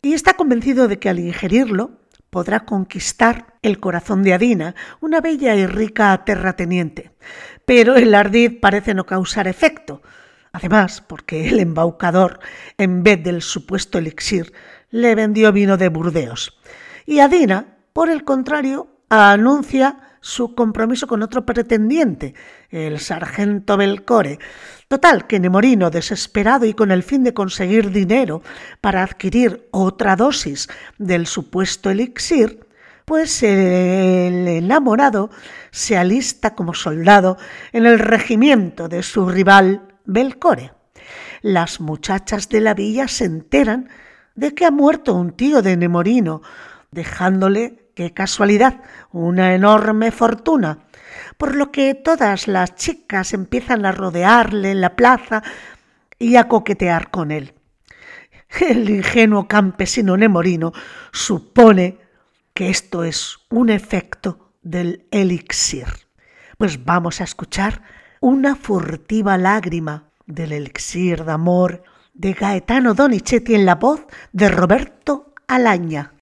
y 0.00 0.12
está 0.12 0.34
convencido 0.34 0.86
de 0.86 1.00
que 1.00 1.08
al 1.08 1.18
ingerirlo 1.18 1.90
podrá 2.30 2.60
conquistar 2.60 3.54
el 3.62 3.80
corazón 3.80 4.22
de 4.22 4.34
Adina, 4.34 4.76
una 5.00 5.20
bella 5.20 5.56
y 5.56 5.66
rica 5.66 6.24
terrateniente. 6.24 7.10
Pero 7.66 7.96
el 7.96 8.14
ardid 8.14 8.60
parece 8.60 8.94
no 8.94 9.06
causar 9.06 9.48
efecto. 9.48 10.02
Además, 10.52 11.00
porque 11.00 11.48
el 11.48 11.58
embaucador, 11.58 12.38
en 12.78 13.02
vez 13.02 13.24
del 13.24 13.42
supuesto 13.42 13.98
elixir, 13.98 14.52
le 14.92 15.16
vendió 15.16 15.52
vino 15.52 15.76
de 15.76 15.88
Burdeos. 15.88 16.56
Y 17.04 17.18
Adina, 17.18 17.78
por 17.92 18.08
el 18.08 18.22
contrario, 18.22 18.86
anuncia 19.08 19.98
su 20.20 20.54
compromiso 20.54 21.08
con 21.08 21.22
otro 21.22 21.44
pretendiente, 21.44 22.34
el 22.70 23.00
sargento 23.00 23.76
Belcore. 23.76 24.38
Total, 24.86 25.26
que 25.26 25.40
Nemorino, 25.40 25.90
desesperado 25.90 26.64
y 26.64 26.74
con 26.74 26.92
el 26.92 27.02
fin 27.02 27.24
de 27.24 27.34
conseguir 27.34 27.90
dinero 27.90 28.42
para 28.80 29.02
adquirir 29.02 29.66
otra 29.72 30.14
dosis 30.14 30.68
del 30.98 31.26
supuesto 31.26 31.90
elixir, 31.90 32.60
pues 33.04 33.42
el 33.42 34.46
enamorado 34.46 35.30
se 35.72 35.96
alista 35.96 36.54
como 36.54 36.72
soldado 36.72 37.36
en 37.72 37.86
el 37.86 37.98
regimiento 37.98 38.88
de 38.88 39.02
su 39.02 39.28
rival 39.28 39.88
Belcore. 40.04 40.72
Las 41.40 41.80
muchachas 41.80 42.48
de 42.48 42.60
la 42.60 42.74
villa 42.74 43.08
se 43.08 43.24
enteran 43.24 43.88
de 44.34 44.54
que 44.54 44.64
ha 44.64 44.70
muerto 44.70 45.14
un 45.14 45.32
tío 45.32 45.62
de 45.62 45.76
Nemorino, 45.76 46.42
dejándole, 46.90 47.90
qué 47.94 48.12
casualidad, 48.12 48.80
una 49.10 49.54
enorme 49.54 50.10
fortuna, 50.10 50.78
por 51.36 51.54
lo 51.56 51.70
que 51.70 51.94
todas 51.94 52.48
las 52.48 52.74
chicas 52.74 53.32
empiezan 53.32 53.84
a 53.84 53.92
rodearle 53.92 54.70
en 54.70 54.80
la 54.80 54.96
plaza 54.96 55.42
y 56.18 56.36
a 56.36 56.48
coquetear 56.48 57.10
con 57.10 57.30
él. 57.30 57.54
El 58.60 58.88
ingenuo 58.90 59.48
campesino 59.48 60.16
Nemorino 60.16 60.72
supone 61.10 61.98
que 62.54 62.68
esto 62.68 63.02
es 63.04 63.38
un 63.48 63.70
efecto 63.70 64.52
del 64.62 65.06
elixir. 65.10 65.86
Pues 66.58 66.84
vamos 66.84 67.20
a 67.20 67.24
escuchar 67.24 67.82
una 68.20 68.54
furtiva 68.54 69.38
lágrima 69.38 70.10
del 70.26 70.52
elixir 70.52 71.24
de 71.24 71.32
amor 71.32 71.82
de 72.12 72.32
Gaetano 72.34 72.94
Donizetti 72.94 73.54
en 73.54 73.66
la 73.66 73.76
voz 73.76 74.00
de 74.32 74.48
Roberto 74.48 75.32
Alaña. 75.48 76.14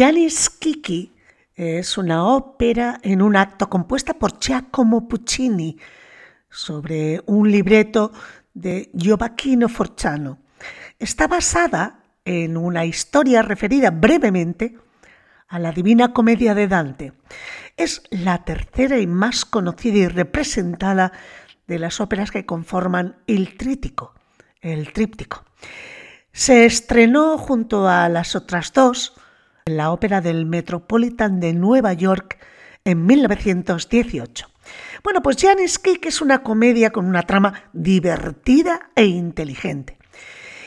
Janis 0.00 0.48
Kiki 0.48 1.12
es 1.54 1.98
una 1.98 2.24
ópera 2.24 3.00
en 3.02 3.20
un 3.20 3.36
acto 3.36 3.68
compuesta 3.68 4.14
por 4.14 4.38
Giacomo 4.40 5.06
Puccini 5.06 5.76
sobre 6.48 7.20
un 7.26 7.50
libreto 7.50 8.10
de 8.54 8.90
Giovacchino 8.94 9.68
Forciano. 9.68 10.38
Está 10.98 11.28
basada 11.28 12.00
en 12.24 12.56
una 12.56 12.86
historia 12.86 13.42
referida 13.42 13.90
brevemente 13.90 14.78
a 15.48 15.58
la 15.58 15.70
Divina 15.70 16.14
Comedia 16.14 16.54
de 16.54 16.66
Dante. 16.66 17.12
Es 17.76 18.02
la 18.08 18.42
tercera 18.42 18.98
y 19.00 19.06
más 19.06 19.44
conocida 19.44 19.98
y 19.98 20.08
representada 20.08 21.12
de 21.66 21.78
las 21.78 22.00
óperas 22.00 22.30
que 22.30 22.46
conforman 22.46 23.16
el 23.26 23.54
trítico, 23.58 24.14
el 24.62 24.94
tríptico. 24.94 25.44
Se 26.32 26.64
estrenó 26.64 27.36
junto 27.36 27.86
a 27.86 28.08
las 28.08 28.34
otras 28.34 28.72
dos 28.72 29.19
la 29.76 29.92
ópera 29.92 30.20
del 30.20 30.46
Metropolitan 30.46 31.40
de 31.40 31.52
Nueva 31.52 31.92
York 31.92 32.38
en 32.84 33.06
1918. 33.06 34.46
Bueno, 35.02 35.22
pues 35.22 35.36
Janis 35.40 35.78
Kick 35.78 36.06
es 36.06 36.20
una 36.20 36.42
comedia 36.42 36.90
con 36.90 37.06
una 37.06 37.22
trama 37.22 37.70
divertida 37.72 38.90
e 38.94 39.06
inteligente. 39.06 39.98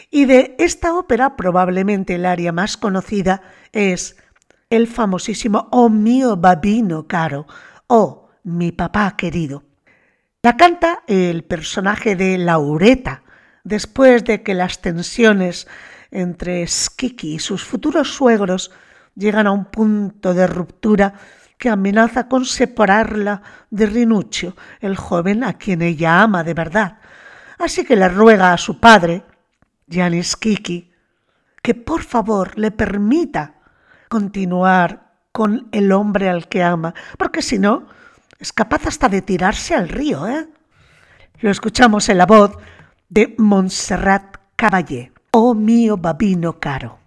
Y 0.09 0.25
de 0.25 0.55
esta 0.59 0.95
ópera 0.95 1.35
probablemente 1.35 2.15
el 2.15 2.25
área 2.25 2.51
más 2.51 2.77
conocida 2.77 3.41
es 3.71 4.17
el 4.69 4.87
famosísimo 4.87 5.67
Oh 5.71 5.89
mio 5.89 6.37
babino 6.37 7.07
caro 7.07 7.47
o 7.87 8.29
Mi 8.43 8.71
papá 8.71 9.15
querido. 9.17 9.63
La 10.41 10.57
canta 10.57 11.03
el 11.07 11.43
personaje 11.45 12.15
de 12.15 12.37
Laureta, 12.37 13.23
después 13.63 14.25
de 14.25 14.43
que 14.43 14.53
las 14.53 14.81
tensiones 14.81 15.67
entre 16.11 16.67
Skiki 16.67 17.35
y 17.35 17.39
sus 17.39 17.63
futuros 17.63 18.13
suegros 18.13 18.71
llegan 19.15 19.47
a 19.47 19.51
un 19.51 19.65
punto 19.65 20.33
de 20.33 20.47
ruptura 20.47 21.13
que 21.57 21.69
amenaza 21.69 22.27
con 22.27 22.45
separarla 22.45 23.41
de 23.69 23.85
Rinuccio, 23.85 24.55
el 24.79 24.97
joven 24.97 25.43
a 25.43 25.53
quien 25.53 25.81
ella 25.81 26.21
ama 26.21 26.43
de 26.43 26.53
verdad. 26.53 26.97
Así 27.57 27.85
que 27.85 27.95
le 27.95 28.09
ruega 28.09 28.51
a 28.51 28.57
su 28.57 28.79
padre, 28.79 29.23
Janis 29.89 30.35
Kiki, 30.35 30.91
que 31.61 31.73
por 31.73 32.03
favor 32.03 32.57
le 32.57 32.71
permita 32.71 33.55
continuar 34.09 35.13
con 35.31 35.69
el 35.71 35.91
hombre 35.91 36.29
al 36.29 36.47
que 36.47 36.61
ama, 36.63 36.93
porque 37.17 37.41
si 37.41 37.57
no, 37.57 37.87
es 38.39 38.51
capaz 38.51 38.85
hasta 38.87 39.07
de 39.07 39.21
tirarse 39.21 39.73
al 39.73 39.89
río. 39.89 40.27
¿eh? 40.27 40.47
Lo 41.39 41.49
escuchamos 41.49 42.09
en 42.09 42.17
la 42.17 42.25
voz 42.25 42.57
de 43.09 43.35
Montserrat 43.37 44.37
Caballé, 44.55 45.13
oh 45.31 45.53
mío 45.53 45.97
babino 45.97 46.59
caro. 46.59 47.02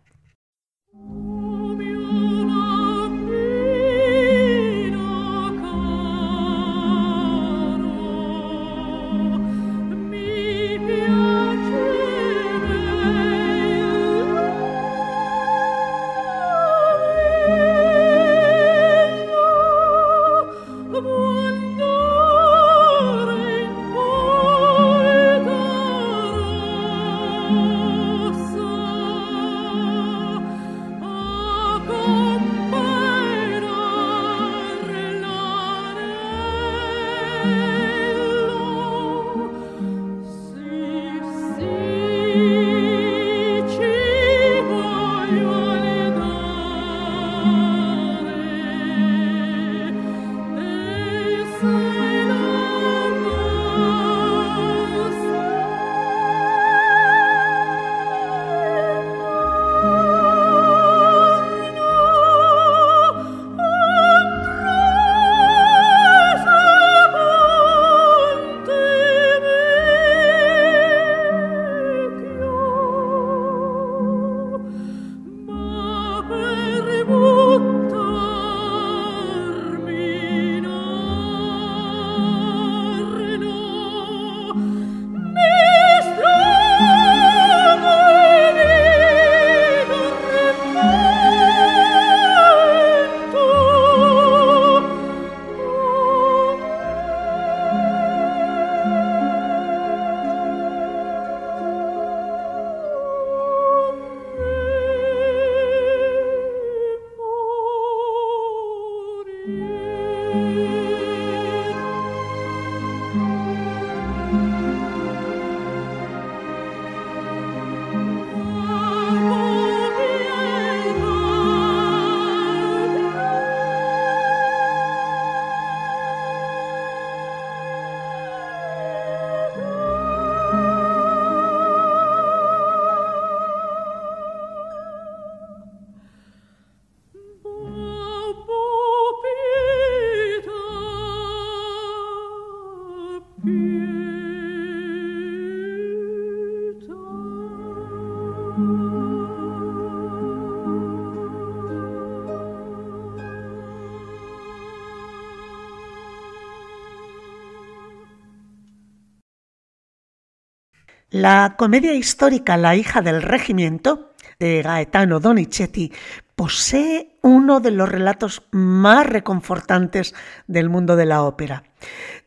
La 161.26 161.56
comedia 161.58 161.92
histórica 161.92 162.56
La 162.56 162.76
hija 162.76 163.02
del 163.02 163.20
regimiento 163.20 164.12
de 164.38 164.62
Gaetano 164.62 165.18
Donizetti 165.18 165.92
posee 166.36 167.16
uno 167.20 167.58
de 167.58 167.72
los 167.72 167.88
relatos 167.88 168.46
más 168.52 169.04
reconfortantes 169.04 170.14
del 170.46 170.68
mundo 170.68 170.94
de 170.94 171.04
la 171.04 171.24
ópera. 171.24 171.64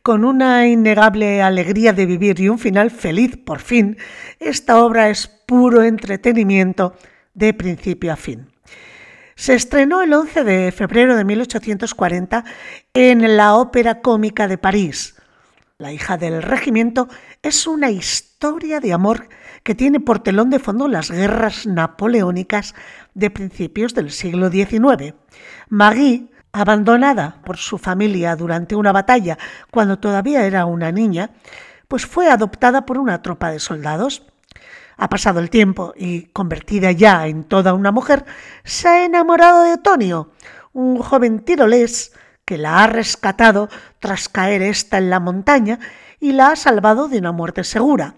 Con 0.02 0.26
una 0.26 0.66
innegable 0.66 1.40
alegría 1.40 1.94
de 1.94 2.04
vivir 2.04 2.40
y 2.40 2.50
un 2.50 2.58
final 2.58 2.90
feliz 2.90 3.38
por 3.38 3.60
fin, 3.60 3.96
esta 4.38 4.84
obra 4.84 5.08
es 5.08 5.28
puro 5.46 5.82
entretenimiento 5.82 6.94
de 7.32 7.54
principio 7.54 8.12
a 8.12 8.16
fin. 8.16 8.48
Se 9.34 9.54
estrenó 9.54 10.02
el 10.02 10.12
11 10.12 10.44
de 10.44 10.72
febrero 10.72 11.16
de 11.16 11.24
1840 11.24 12.44
en 12.92 13.38
la 13.38 13.54
Ópera 13.54 14.02
Cómica 14.02 14.46
de 14.46 14.58
París. 14.58 15.14
La 15.80 15.94
hija 15.94 16.18
del 16.18 16.42
regimiento 16.42 17.08
es 17.42 17.66
una 17.66 17.90
historia 17.90 18.80
de 18.80 18.92
amor 18.92 19.30
que 19.62 19.74
tiene 19.74 19.98
por 19.98 20.18
telón 20.18 20.50
de 20.50 20.58
fondo 20.58 20.88
las 20.88 21.10
guerras 21.10 21.66
napoleónicas 21.66 22.74
de 23.14 23.30
principios 23.30 23.94
del 23.94 24.10
siglo 24.10 24.50
XIX. 24.50 25.14
Maggie, 25.70 26.28
abandonada 26.52 27.40
por 27.46 27.56
su 27.56 27.78
familia 27.78 28.36
durante 28.36 28.76
una 28.76 28.92
batalla 28.92 29.38
cuando 29.70 29.98
todavía 29.98 30.44
era 30.44 30.66
una 30.66 30.92
niña, 30.92 31.30
pues 31.88 32.04
fue 32.04 32.30
adoptada 32.30 32.84
por 32.84 32.98
una 32.98 33.22
tropa 33.22 33.50
de 33.50 33.58
soldados. 33.58 34.26
Ha 34.98 35.08
pasado 35.08 35.40
el 35.40 35.48
tiempo 35.48 35.94
y, 35.96 36.24
convertida 36.24 36.92
ya 36.92 37.26
en 37.26 37.44
toda 37.44 37.72
una 37.72 37.90
mujer, 37.90 38.26
se 38.64 38.86
ha 38.86 39.04
enamorado 39.06 39.62
de 39.62 39.78
Tonio, 39.78 40.30
un 40.74 40.98
joven 40.98 41.40
tirolés 41.40 42.12
que 42.50 42.58
la 42.58 42.82
ha 42.82 42.88
rescatado 42.88 43.68
tras 44.00 44.28
caer 44.28 44.60
esta 44.60 44.98
en 44.98 45.08
la 45.08 45.20
montaña 45.20 45.78
y 46.18 46.32
la 46.32 46.48
ha 46.48 46.56
salvado 46.56 47.06
de 47.06 47.18
una 47.18 47.30
muerte 47.30 47.62
segura. 47.62 48.16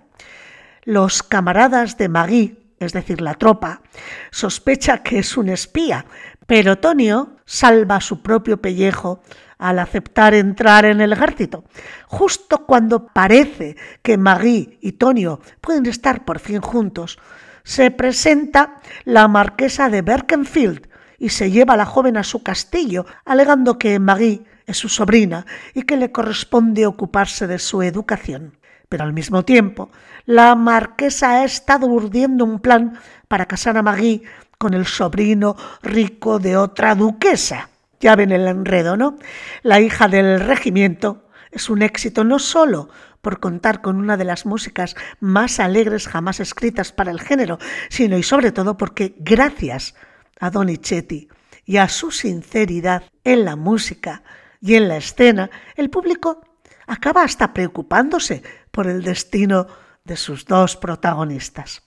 Los 0.85 1.23
camaradas 1.23 1.99
de 1.99 2.09
Magui, 2.09 2.57
es 2.79 2.95
decir, 2.95 3.21
la 3.21 3.35
tropa, 3.35 3.83
sospecha 4.31 5.03
que 5.03 5.19
es 5.19 5.37
un 5.37 5.51
espía, 5.51 6.07
pero 6.47 6.79
Tonio 6.79 7.37
salva 7.45 8.01
su 8.01 8.23
propio 8.23 8.63
pellejo 8.63 9.21
al 9.59 9.79
aceptar 9.79 10.33
entrar 10.33 10.87
en 10.87 11.03
el 11.03 11.13
ejército, 11.13 11.65
justo 12.07 12.65
cuando 12.65 13.09
parece 13.09 13.77
que 14.01 14.17
Magui 14.17 14.79
y 14.81 14.93
Tonio 14.93 15.43
pueden 15.61 15.85
estar 15.85 16.25
por 16.25 16.39
fin 16.39 16.63
juntos. 16.63 17.19
Se 17.65 17.91
presenta 17.91 18.81
la 19.05 19.29
marquesa 19.29 19.91
de 19.91 20.01
Berkenfield 20.01 20.89
y 21.23 21.29
se 21.29 21.53
lleva 21.53 21.75
a 21.75 21.77
la 21.77 21.87
joven 21.87 22.17
a 22.17 22.25
su 22.25 22.43
castillo, 22.43 23.07
alegando 23.25 23.79
que 23.79 24.01
Magui 24.01 24.43
es 24.67 24.77
su 24.77 24.89
sobrina 24.89 25.47
y 25.73 25.85
que 25.85 25.97
le 25.97 26.11
corresponde 26.11 26.85
ocuparse 26.85 27.47
de 27.47 27.61
su 27.61 27.81
educación. 27.81 28.59
Pero 28.89 29.05
al 29.05 29.13
mismo 29.13 29.45
tiempo, 29.45 29.93
la 30.27 30.57
marquesa 30.57 31.31
ha 31.31 31.45
estado 31.45 31.87
urdiendo 31.87 32.45
un 32.45 32.59
plan 32.59 32.99
para 33.29 33.47
casar 33.47 33.77
a 33.77 33.85
Magui 33.85 34.25
con 34.59 34.75
el 34.75 34.85
sobrino 34.85 35.55
rico 35.81 36.41
de 36.41 36.57
otra 36.57 36.97
duquesa. 36.97 37.69
Ya 38.01 38.17
ven 38.17 38.33
el 38.33 38.49
enredo, 38.49 38.97
¿no? 38.97 39.17
La 39.63 39.81
hija 39.81 40.09
del 40.09 40.41
regimiento 40.41 41.29
es 41.53 41.71
un 41.71 41.83
éxito 41.83 42.25
no 42.25 42.41
solo 42.41 42.89
por 43.21 43.39
contar 43.39 43.81
con 43.81 43.95
una 43.95 44.17
de 44.17 44.25
las 44.25 44.45
músicas 44.45 44.97
más 45.21 45.61
alegres 45.61 46.09
jamás 46.09 46.41
escritas 46.41 46.91
para 46.91 47.13
el 47.13 47.21
género, 47.21 47.61
sino 47.91 48.19
y 48.19 48.25
sobre 48.25 48.51
todo 48.51 48.77
porque 48.77 49.15
gracias 49.21 49.95
a 49.95 50.12
Donizetti 50.51 51.29
y 51.65 51.77
a 51.77 51.89
su 51.89 52.11
sinceridad 52.11 53.05
en 53.25 53.45
la 53.45 53.57
música 53.57 54.23
y 54.61 54.75
en 54.75 54.89
la 54.89 54.97
escena, 54.97 55.51
el 55.77 55.91
público 55.91 56.43
acaba 56.87 57.23
hasta 57.23 57.53
preocupándose 57.53 58.43
por 58.71 58.87
el 58.87 59.03
destino 59.03 59.67
de 60.05 60.17
sus 60.17 60.45
dos 60.45 60.77
protagonistas. 60.77 61.83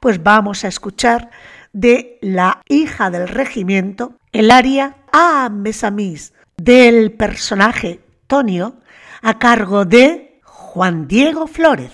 Pues 0.00 0.22
vamos 0.22 0.64
a 0.64 0.68
escuchar 0.68 1.30
de 1.72 2.18
la 2.20 2.60
hija 2.68 3.10
del 3.10 3.28
regimiento 3.28 4.16
el 4.32 4.50
aria 4.50 4.96
A 5.12 5.48
Mesamis 5.48 6.32
del 6.56 7.12
personaje 7.12 8.00
Tonio 8.26 8.80
a 9.22 9.38
cargo 9.38 9.84
de 9.84 10.40
Juan 10.44 11.06
Diego 11.06 11.46
Flores. 11.46 11.92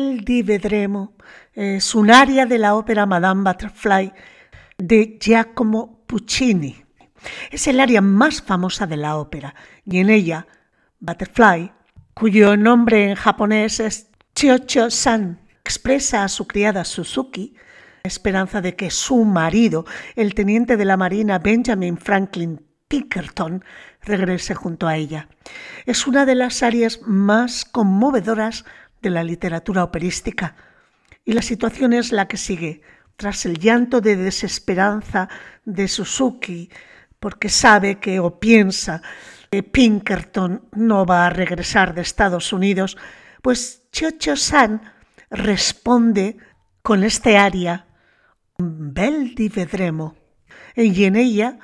Vedremo 0.00 1.12
es 1.52 1.94
un 1.94 2.10
aria 2.10 2.46
de 2.46 2.58
la 2.58 2.74
ópera 2.74 3.04
Madame 3.04 3.42
Butterfly 3.42 4.12
de 4.78 5.18
Giacomo 5.20 6.04
Puccini. 6.06 6.82
Es 7.50 7.66
el 7.66 7.80
aria 7.80 8.00
más 8.00 8.40
famosa 8.40 8.86
de 8.86 8.96
la 8.96 9.18
ópera 9.18 9.54
y 9.84 9.98
en 9.98 10.08
ella 10.08 10.46
Butterfly, 11.00 11.72
cuyo 12.14 12.56
nombre 12.56 13.10
en 13.10 13.14
japonés 13.14 13.78
es 13.78 14.10
Chiocho-san, 14.34 15.42
expresa 15.62 16.24
a 16.24 16.28
su 16.28 16.46
criada 16.46 16.84
Suzuki 16.84 17.54
la 18.02 18.08
esperanza 18.08 18.62
de 18.62 18.76
que 18.76 18.90
su 18.90 19.24
marido, 19.26 19.84
el 20.16 20.34
teniente 20.34 20.78
de 20.78 20.86
la 20.86 20.96
Marina 20.96 21.38
Benjamin 21.38 21.98
Franklin 21.98 22.62
Pinkerton, 22.88 23.62
regrese 24.02 24.54
junto 24.54 24.88
a 24.88 24.96
ella. 24.96 25.28
Es 25.84 26.06
una 26.06 26.24
de 26.24 26.36
las 26.36 26.62
arias 26.62 27.00
más 27.02 27.66
conmovedoras 27.66 28.64
de 29.02 29.10
la 29.10 29.22
literatura 29.24 29.84
operística. 29.84 30.56
Y 31.24 31.32
la 31.32 31.42
situación 31.42 31.92
es 31.92 32.12
la 32.12 32.28
que 32.28 32.36
sigue, 32.36 32.82
tras 33.16 33.44
el 33.44 33.58
llanto 33.58 34.00
de 34.00 34.16
desesperanza 34.16 35.28
de 35.64 35.88
Suzuki, 35.88 36.70
porque 37.18 37.48
sabe 37.48 37.98
que 37.98 38.18
o 38.18 38.40
piensa 38.40 39.02
que 39.50 39.62
Pinkerton 39.62 40.68
no 40.72 41.04
va 41.04 41.26
a 41.26 41.30
regresar 41.30 41.94
de 41.94 42.02
Estados 42.02 42.52
Unidos, 42.52 42.96
pues 43.42 43.82
Chocho 43.92 44.36
San 44.36 44.80
responde 45.30 46.38
con 46.82 47.04
este 47.04 47.36
aria, 47.36 47.86
Bel 48.56 49.34
di 49.34 49.48
vedremo, 49.48 50.16
y 50.74 51.04
en 51.04 51.16
ella 51.16 51.58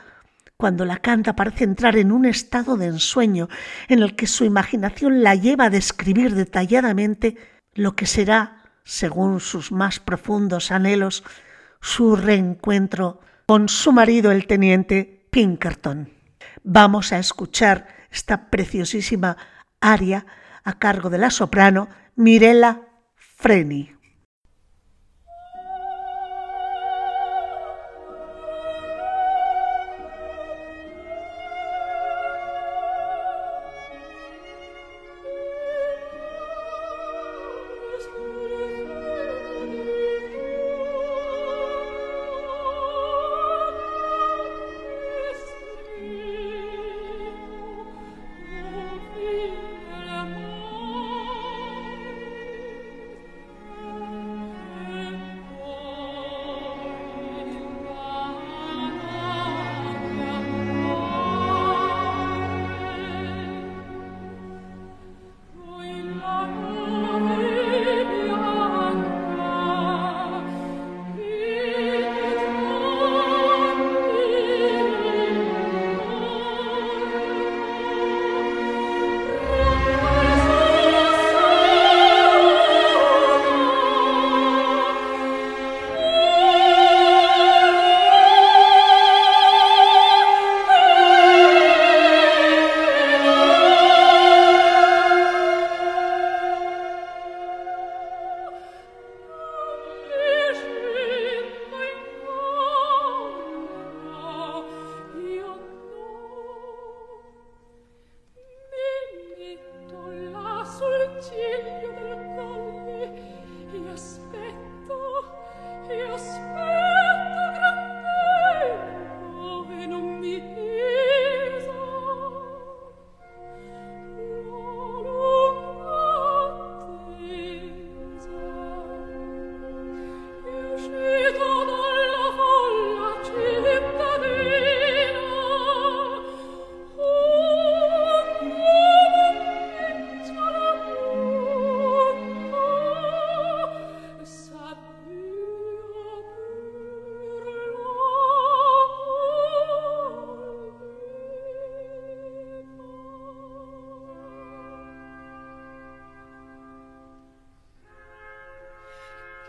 cuando 0.56 0.84
la 0.84 0.98
canta 0.98 1.36
parece 1.36 1.64
entrar 1.64 1.96
en 1.96 2.12
un 2.12 2.24
estado 2.24 2.76
de 2.76 2.86
ensueño 2.86 3.48
en 3.88 4.02
el 4.02 4.16
que 4.16 4.26
su 4.26 4.44
imaginación 4.44 5.22
la 5.22 5.34
lleva 5.34 5.64
a 5.64 5.70
describir 5.70 6.34
detalladamente 6.34 7.36
lo 7.74 7.94
que 7.94 8.06
será, 8.06 8.62
según 8.84 9.40
sus 9.40 9.70
más 9.70 10.00
profundos 10.00 10.70
anhelos, 10.70 11.24
su 11.80 12.16
reencuentro 12.16 13.20
con 13.46 13.68
su 13.68 13.92
marido 13.92 14.30
el 14.32 14.46
teniente 14.46 15.26
Pinkerton. 15.30 16.10
Vamos 16.64 17.12
a 17.12 17.18
escuchar 17.18 17.88
esta 18.10 18.50
preciosísima 18.50 19.36
aria 19.80 20.26
a 20.64 20.78
cargo 20.78 21.10
de 21.10 21.18
la 21.18 21.30
soprano 21.30 21.88
Mirella 22.16 22.80
Freni. 23.14 23.95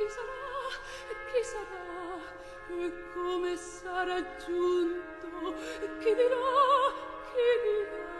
sarà, 0.10 0.42
chi 1.30 1.44
sarà, 1.44 2.20
e 2.70 2.94
come 3.14 3.56
sarà 3.58 4.18
giunto, 4.38 5.56
Chi 6.00 6.14
dirà, 6.16 6.46
Chi 7.32 7.48
dirà. 7.64 8.17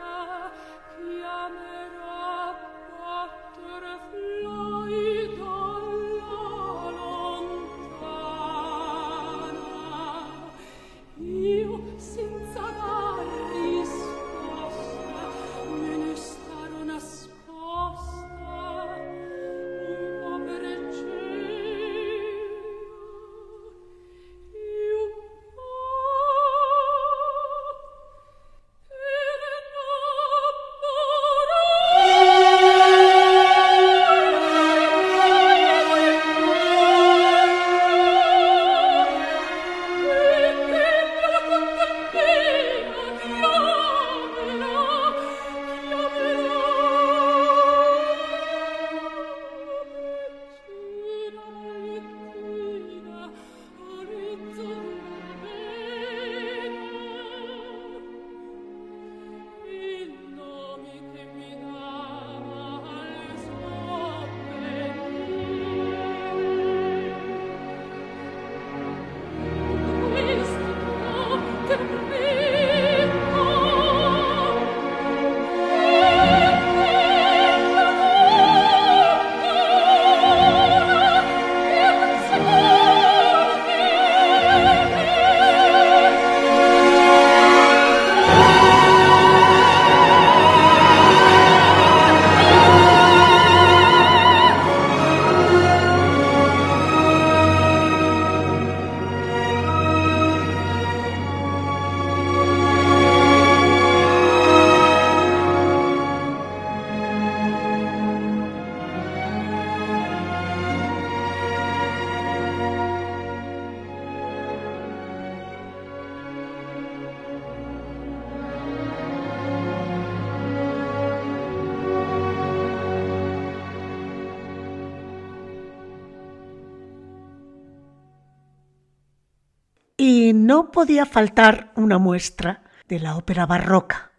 No 130.58 130.72
podía 130.72 131.06
faltar 131.06 131.72
una 131.76 132.00
muestra 132.00 132.64
de 132.88 133.00
la 133.00 133.16
ópera 133.16 133.46
barroca. 133.46 134.10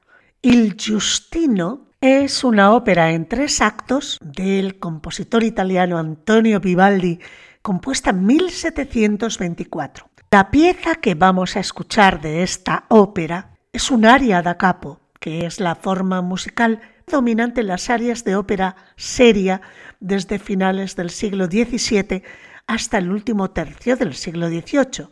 Il 0.41 0.77
Giustino 0.77 1.89
es 2.01 2.45
una 2.45 2.75
ópera 2.75 3.11
en 3.11 3.27
tres 3.27 3.61
actos 3.61 4.19
del 4.23 4.79
compositor 4.79 5.43
italiano 5.43 5.99
Antonio 5.99 6.61
Vivaldi, 6.61 7.19
compuesta 7.61 8.11
en 8.11 8.25
1724. 8.25 10.09
La 10.31 10.49
pieza 10.53 10.95
que 10.95 11.17
vamos 11.17 11.57
a 11.57 11.61
escuchar 11.61 12.21
de 12.21 12.45
esta 12.45 12.85
ópera 12.87 13.57
es 13.73 13.91
un 13.91 14.07
aria 14.07 14.41
da 14.41 14.59
capo, 14.59 15.01
que 15.19 15.45
es 15.45 15.59
la 15.59 15.75
forma 15.75 16.23
musical 16.23 16.81
dominante 17.09 17.63
en 17.63 17.67
las 17.67 17.91
arias 17.91 18.23
de 18.23 18.37
ópera 18.37 18.77
seria 18.95 19.61
desde 19.99 20.39
finales 20.39 20.95
del 20.95 21.11
siglo 21.11 21.47
XVII 21.47 22.23
hasta 22.69 22.99
el 22.99 23.11
último 23.11 23.51
tercio 23.51 23.97
del 23.97 24.15
siglo 24.15 24.49
XVIII. 24.49 25.09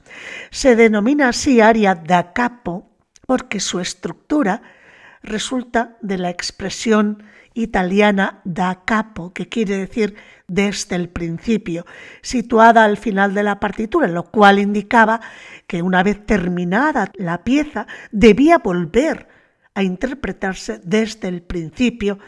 Se 0.51 0.77
denomina 0.77 1.31
así 1.31 1.61
aria 1.61 1.95
da 1.95 2.33
capo 2.33 2.93
porque 3.27 3.59
su 3.59 3.81
estructura 3.81 4.63
resulta 5.23 5.97
de 6.03 6.19
la 6.19 6.31
expresión 6.31 7.25
italiana 7.55 8.43
da 8.45 8.85
capo, 8.85 9.33
que 9.33 9.49
quiere 9.49 9.79
decir 9.79 10.15
desde 10.47 10.95
el 10.97 11.09
principio, 11.09 11.87
situada 12.21 12.85
al 12.85 12.99
final 12.99 13.33
de 13.33 13.43
la 13.43 13.59
partitura, 13.59 14.07
lo 14.07 14.25
cual 14.25 14.59
indicaba 14.59 15.21
que 15.67 15.81
una 15.81 16.03
vez 16.03 16.25
terminada 16.27 17.11
la 17.15 17.43
pieza 17.43 17.87
debía 18.13 18.59
volver 18.59 19.29
a 19.75 19.83
interpretarse 19.83 20.79
desde 20.85 21.29
el 21.29 21.43
principio 21.43 22.19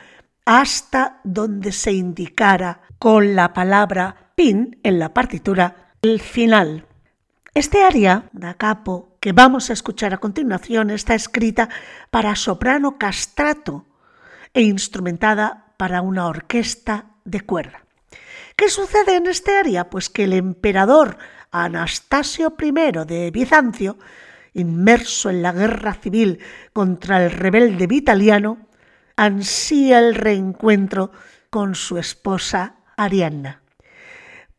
hasta 0.47 1.20
donde 1.24 1.72
se 1.72 1.93
indicara 1.93 2.81
con 2.99 3.36
la 3.36 3.53
palabra 3.53 4.32
pin 4.34 4.78
en 4.82 4.99
la 4.99 5.14
partitura 5.14 5.94
el 6.03 6.20
final. 6.20 6.86
Este 7.55 7.82
aria 7.82 8.30
da 8.32 8.55
capo 8.55 9.16
que 9.20 9.32
vamos 9.32 9.70
a 9.70 9.72
escuchar 9.72 10.14
a 10.14 10.18
continuación 10.18 10.90
está 10.90 11.14
escrita 11.14 11.68
para 12.11 12.36
soprano 12.36 12.99
castrato 12.99 13.86
e 14.55 14.62
instrumentada 14.62 15.74
para 15.76 16.03
una 16.03 16.26
orquesta 16.26 17.07
de 17.24 17.40
cuerda. 17.40 17.82
¿Qué 18.57 18.68
sucede 18.68 19.16
en 19.16 19.26
este 19.26 19.57
aria? 19.57 19.90
Pues 19.90 20.11
que 20.11 20.24
el 20.24 20.32
emperador 20.32 21.18
Anastasio 21.51 22.55
I 22.61 22.72
de 23.07 23.30
Bizancio, 23.30 23.99
inmerso 24.55 25.30
en 25.30 25.42
la 25.42 25.53
guerra 25.53 25.94
civil 25.94 26.40
contra 26.72 27.24
el 27.24 27.30
rebelde 27.30 27.86
vitaliano, 27.86 28.66
ansía 29.16 30.01
el 30.01 30.14
reencuentro 30.14 31.12
con 31.51 31.74
su 31.74 31.99
esposa 31.99 32.78
Arianna. 32.99 33.62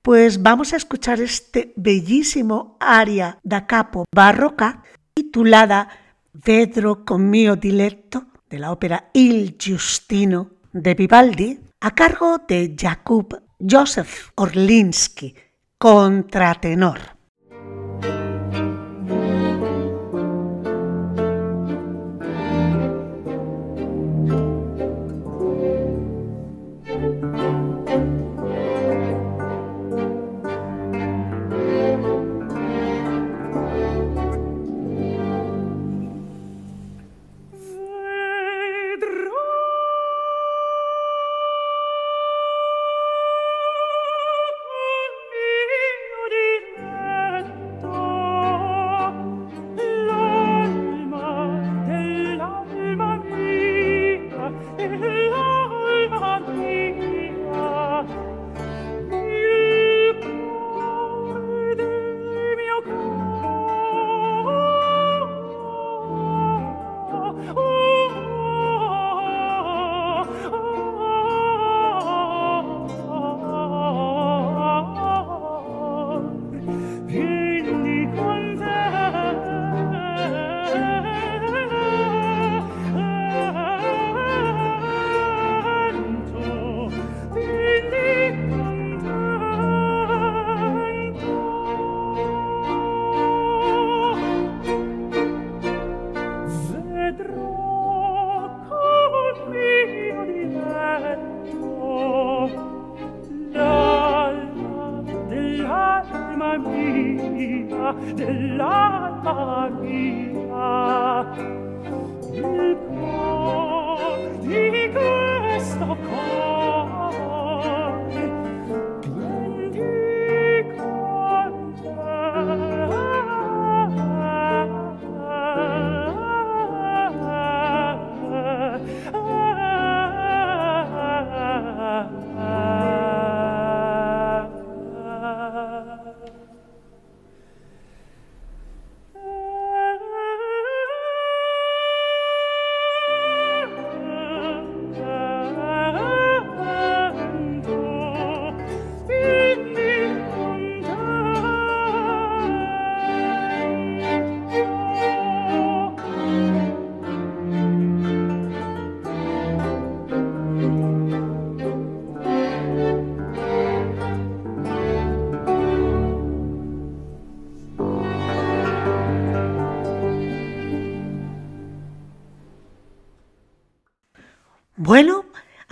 Pues 0.02 0.42
vamos 0.42 0.74
a 0.74 0.78
escuchar 0.78 1.20
este 1.22 1.74
bellísimo 1.76 2.78
aria 2.80 3.38
da 3.44 3.68
capo 3.68 4.06
barroca 4.12 4.82
titulada 5.14 5.90
Vedro 6.34 7.06
con 7.06 7.30
mio 7.30 7.56
diletto 7.56 8.28
de 8.50 8.60
la 8.60 8.72
ópera 8.72 9.10
Il 9.14 9.58
Giustino 9.60 10.52
de 10.72 10.96
Vivaldi 10.96 11.60
a 11.82 11.92
cargo 11.92 12.40
de 12.48 12.76
Jakub 12.76 13.36
Joseph 13.60 14.32
Orlinsky, 14.36 15.36
contratenor. 15.78 17.19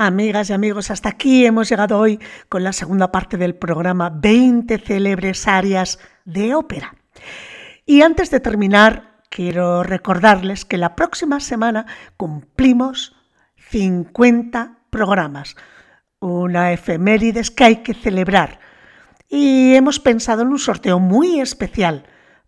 Amigas 0.07 0.49
y 0.49 0.53
amigos, 0.53 0.89
hasta 0.89 1.09
aquí 1.09 1.45
hemos 1.45 1.69
llegado 1.69 1.99
hoy 1.99 2.19
con 2.49 2.63
la 2.63 2.73
segunda 2.73 3.11
parte 3.11 3.37
del 3.37 3.55
programa 3.55 4.09
20 4.09 4.77
célebres 4.79 5.47
áreas 5.47 5.99
de 6.25 6.55
ópera. 6.55 6.95
Y 7.85 8.01
antes 8.01 8.31
de 8.31 8.39
terminar, 8.39 9.21
quiero 9.29 9.83
recordarles 9.83 10.65
que 10.65 10.77
la 10.77 10.95
próxima 10.95 11.39
semana 11.39 11.85
cumplimos 12.15 13.15
50 13.69 14.79
programas, 14.89 15.55
una 16.19 16.71
efemérides 16.71 17.51
que 17.51 17.63
hay 17.65 17.75
que 17.77 17.93
celebrar. 17.93 18.59
Y 19.29 19.75
hemos 19.75 19.99
pensado 19.99 20.41
en 20.41 20.47
un 20.47 20.59
sorteo 20.59 20.99
muy 20.99 21.41
especial 21.41 22.05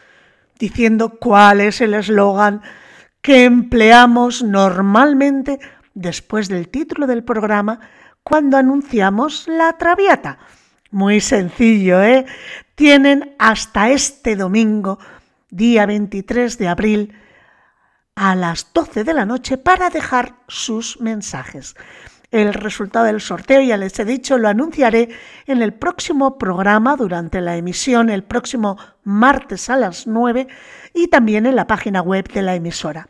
diciendo 0.58 1.18
cuál 1.20 1.60
es 1.60 1.82
el 1.82 1.96
eslogan 1.96 2.62
que 3.26 3.44
empleamos 3.44 4.44
normalmente 4.44 5.60
después 5.96 6.48
del 6.48 6.70
título 6.70 7.08
del 7.08 7.24
programa 7.24 7.80
cuando 8.22 8.56
anunciamos 8.56 9.48
la 9.48 9.76
traviata. 9.80 10.38
Muy 10.92 11.22
sencillo, 11.22 12.04
¿eh? 12.04 12.28
Tienen 12.76 13.36
hasta 13.40 13.90
este 13.90 14.36
domingo, 14.36 15.00
día 15.50 15.88
23 15.88 16.56
de 16.60 16.68
abril, 16.68 17.14
a 18.14 18.36
las 18.36 18.72
12 18.72 19.04
de 19.04 19.14
la 19.16 19.26
noche 19.26 19.58
para 19.58 19.90
dejar 19.90 20.36
sus 20.48 21.02
mensajes. 21.02 21.76
El 22.30 22.54
resultado 22.54 23.06
del 23.06 23.22
sorteo, 23.22 23.60
ya 23.62 23.78
les 23.78 23.98
he 23.98 24.06
dicho, 24.06 24.38
lo 24.38 24.50
anunciaré 24.50 25.10
en 25.48 25.64
el 25.64 25.74
próximo 25.74 26.38
programa 26.38 26.96
durante 26.96 27.42
la 27.42 27.58
emisión 27.58 28.12
el 28.12 28.24
próximo 28.24 28.78
martes 29.04 29.72
a 29.72 29.78
las 29.78 30.06
9 30.06 30.48
y 30.96 31.08
también 31.10 31.46
en 31.46 31.56
la 31.56 31.68
página 31.68 32.02
web 32.02 32.28
de 32.32 32.42
la 32.42 32.56
emisora. 32.56 33.10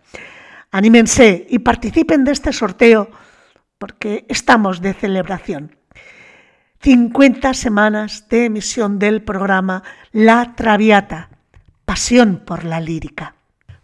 Anímense 0.72 1.46
y 1.50 1.60
participen 1.60 2.26
de 2.26 2.34
este 2.34 2.52
sorteo 2.52 3.10
porque 3.78 4.26
estamos 4.28 4.82
de 4.82 4.94
celebración. 4.94 5.78
50 6.82 7.54
semanas 7.54 8.28
de 8.30 8.46
emisión 8.46 9.00
del 9.00 9.22
programa 9.22 9.84
La 10.12 10.56
Traviata, 10.56 11.30
pasión 11.86 12.44
por 12.46 12.66
la 12.66 12.80
lírica. 12.80 13.36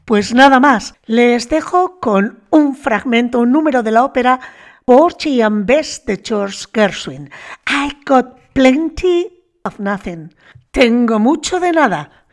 Pues 0.06 0.34
nada 0.34 0.60
más, 0.60 0.96
les 1.06 1.48
dejo 1.48 2.00
con 2.00 2.42
un 2.50 2.76
fragmento, 2.76 3.40
un 3.40 3.52
número 3.52 3.84
de 3.84 3.92
la 3.92 4.04
ópera 4.04 4.40
Porgy 4.86 5.42
and 5.42 5.66
Bess 5.66 6.04
de 6.06 6.22
George 6.24 6.66
Gershwin. 6.74 7.30
I 7.68 7.92
got 8.06 8.38
plenty 8.54 9.28
of 9.64 9.80
nothing. 9.80 10.34
Tengo 10.72 11.20
mucho 11.20 11.60
de 11.60 11.72
nada. 11.72 12.26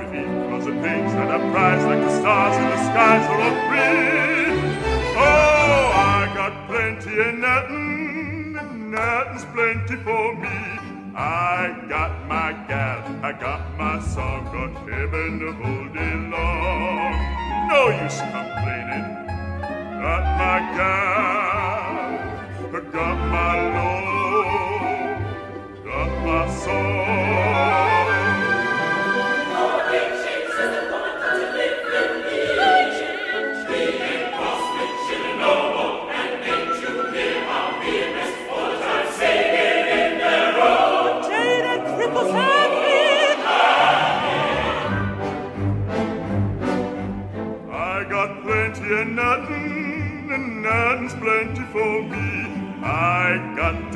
Agur. 0.00 0.26
Because 0.42 0.66
it 0.66 0.74
makes 0.74 1.12
and 1.12 1.30
a 1.30 1.38
prize 1.52 1.84
like 1.84 2.00
the 2.00 2.20
stars 2.20 2.56
in 2.56 2.64
the 2.64 2.80
skies 2.88 3.24
are 3.30 3.40
all 3.46 3.56
free. 3.68 4.52
Oh, 5.16 5.92
I 5.94 6.32
got 6.34 6.68
plenty 6.68 7.14
and 7.20 7.40
nothing, 7.40 8.56
and 8.58 8.90
nothing's 8.90 9.44
plenty 9.54 9.96
for 10.04 10.34
me. 10.34 10.58
I 11.18 11.84
got 11.88 12.26
my 12.28 12.52
gal, 12.68 13.00
I 13.22 13.32
got 13.32 13.76
my 13.78 13.98
song, 14.00 14.44
got 14.52 14.74
heaven 14.88 15.40
hold 15.62 15.94
day 15.94 16.14
long. 16.34 17.12
No 17.68 17.88
use 18.02 18.20
complaining. 18.20 19.06
Got 20.02 20.24
my 20.42 20.58
gal, 20.76 22.10
got 22.92 23.18
my 23.36 23.54
love, 23.76 25.18
got 25.84 26.10
my 26.26 26.42
song. 26.54 27.85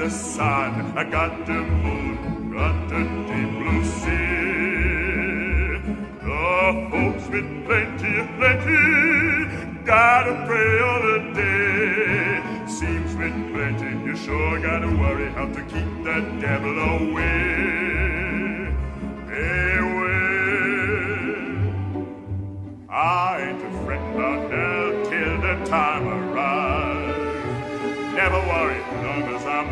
The 0.00 0.08
sun, 0.08 0.96
I 0.96 1.04
got 1.04 1.44
the 1.44 1.60
moon, 1.60 2.52
got 2.54 2.88
the 2.88 3.00
deep 3.28 3.50
blue 3.60 3.84
sea. 3.84 5.76
The 6.24 6.88
folks 6.90 7.28
with 7.28 7.50
plenty, 7.66 8.14
plenty, 8.38 9.84
gotta 9.84 10.34
pray 10.46 10.80
all 10.88 11.02
the 11.02 11.18
day. 11.34 12.40
Seems 12.66 13.14
with 13.14 13.36
plenty, 13.52 13.90
you 14.06 14.16
sure 14.16 14.58
gotta 14.58 14.86
worry 14.86 15.30
how 15.32 15.48
to 15.52 15.62
keep 15.64 15.90
the 16.08 16.18
devil 16.40 16.78
away. 16.96 18.72
Away. 19.84 20.30
I 22.88 23.50
ain't 23.50 23.62
a 23.62 23.70
friend 23.84 24.14
about 24.14 24.50
hell 24.50 24.90
till 25.10 25.36
the 25.42 25.54
time 25.66 26.09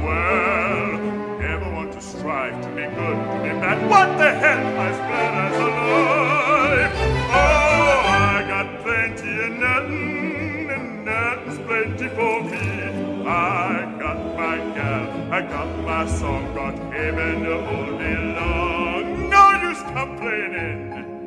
well. 0.02 0.98
Never 1.40 1.70
want 1.72 1.92
to 1.92 2.00
strive 2.00 2.60
to 2.62 2.68
be 2.68 2.86
good, 2.98 3.18
to 3.32 3.36
be 3.42 3.50
bad. 3.60 3.78
What 3.90 4.18
the 4.18 4.30
hell? 4.30 4.66
As 4.88 4.98
bad 4.98 5.34
as 5.46 5.56
alive. 5.60 6.92
Oh, 7.30 8.00
I 8.06 8.44
got 8.48 8.82
plenty 8.82 9.32
of 9.44 9.52
nothing, 9.58 10.70
and 10.70 11.04
nothing's 11.04 11.58
plenty 11.66 12.08
for 12.16 12.42
me. 12.42 13.26
I 13.26 13.96
got 13.98 14.18
my 14.36 14.56
gal, 14.74 15.32
I 15.32 15.42
got 15.42 15.70
my 15.84 16.06
song, 16.06 16.54
got 16.54 16.76
heaven 16.92 17.42
to 17.44 17.60
hold 17.66 18.00
me 18.00 18.14
long. 18.38 19.28
No 19.28 19.42
use 19.68 19.82
complaining. 19.82 21.26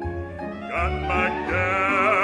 Got 0.69 0.93
my 1.03 1.27
gal. 1.49 2.20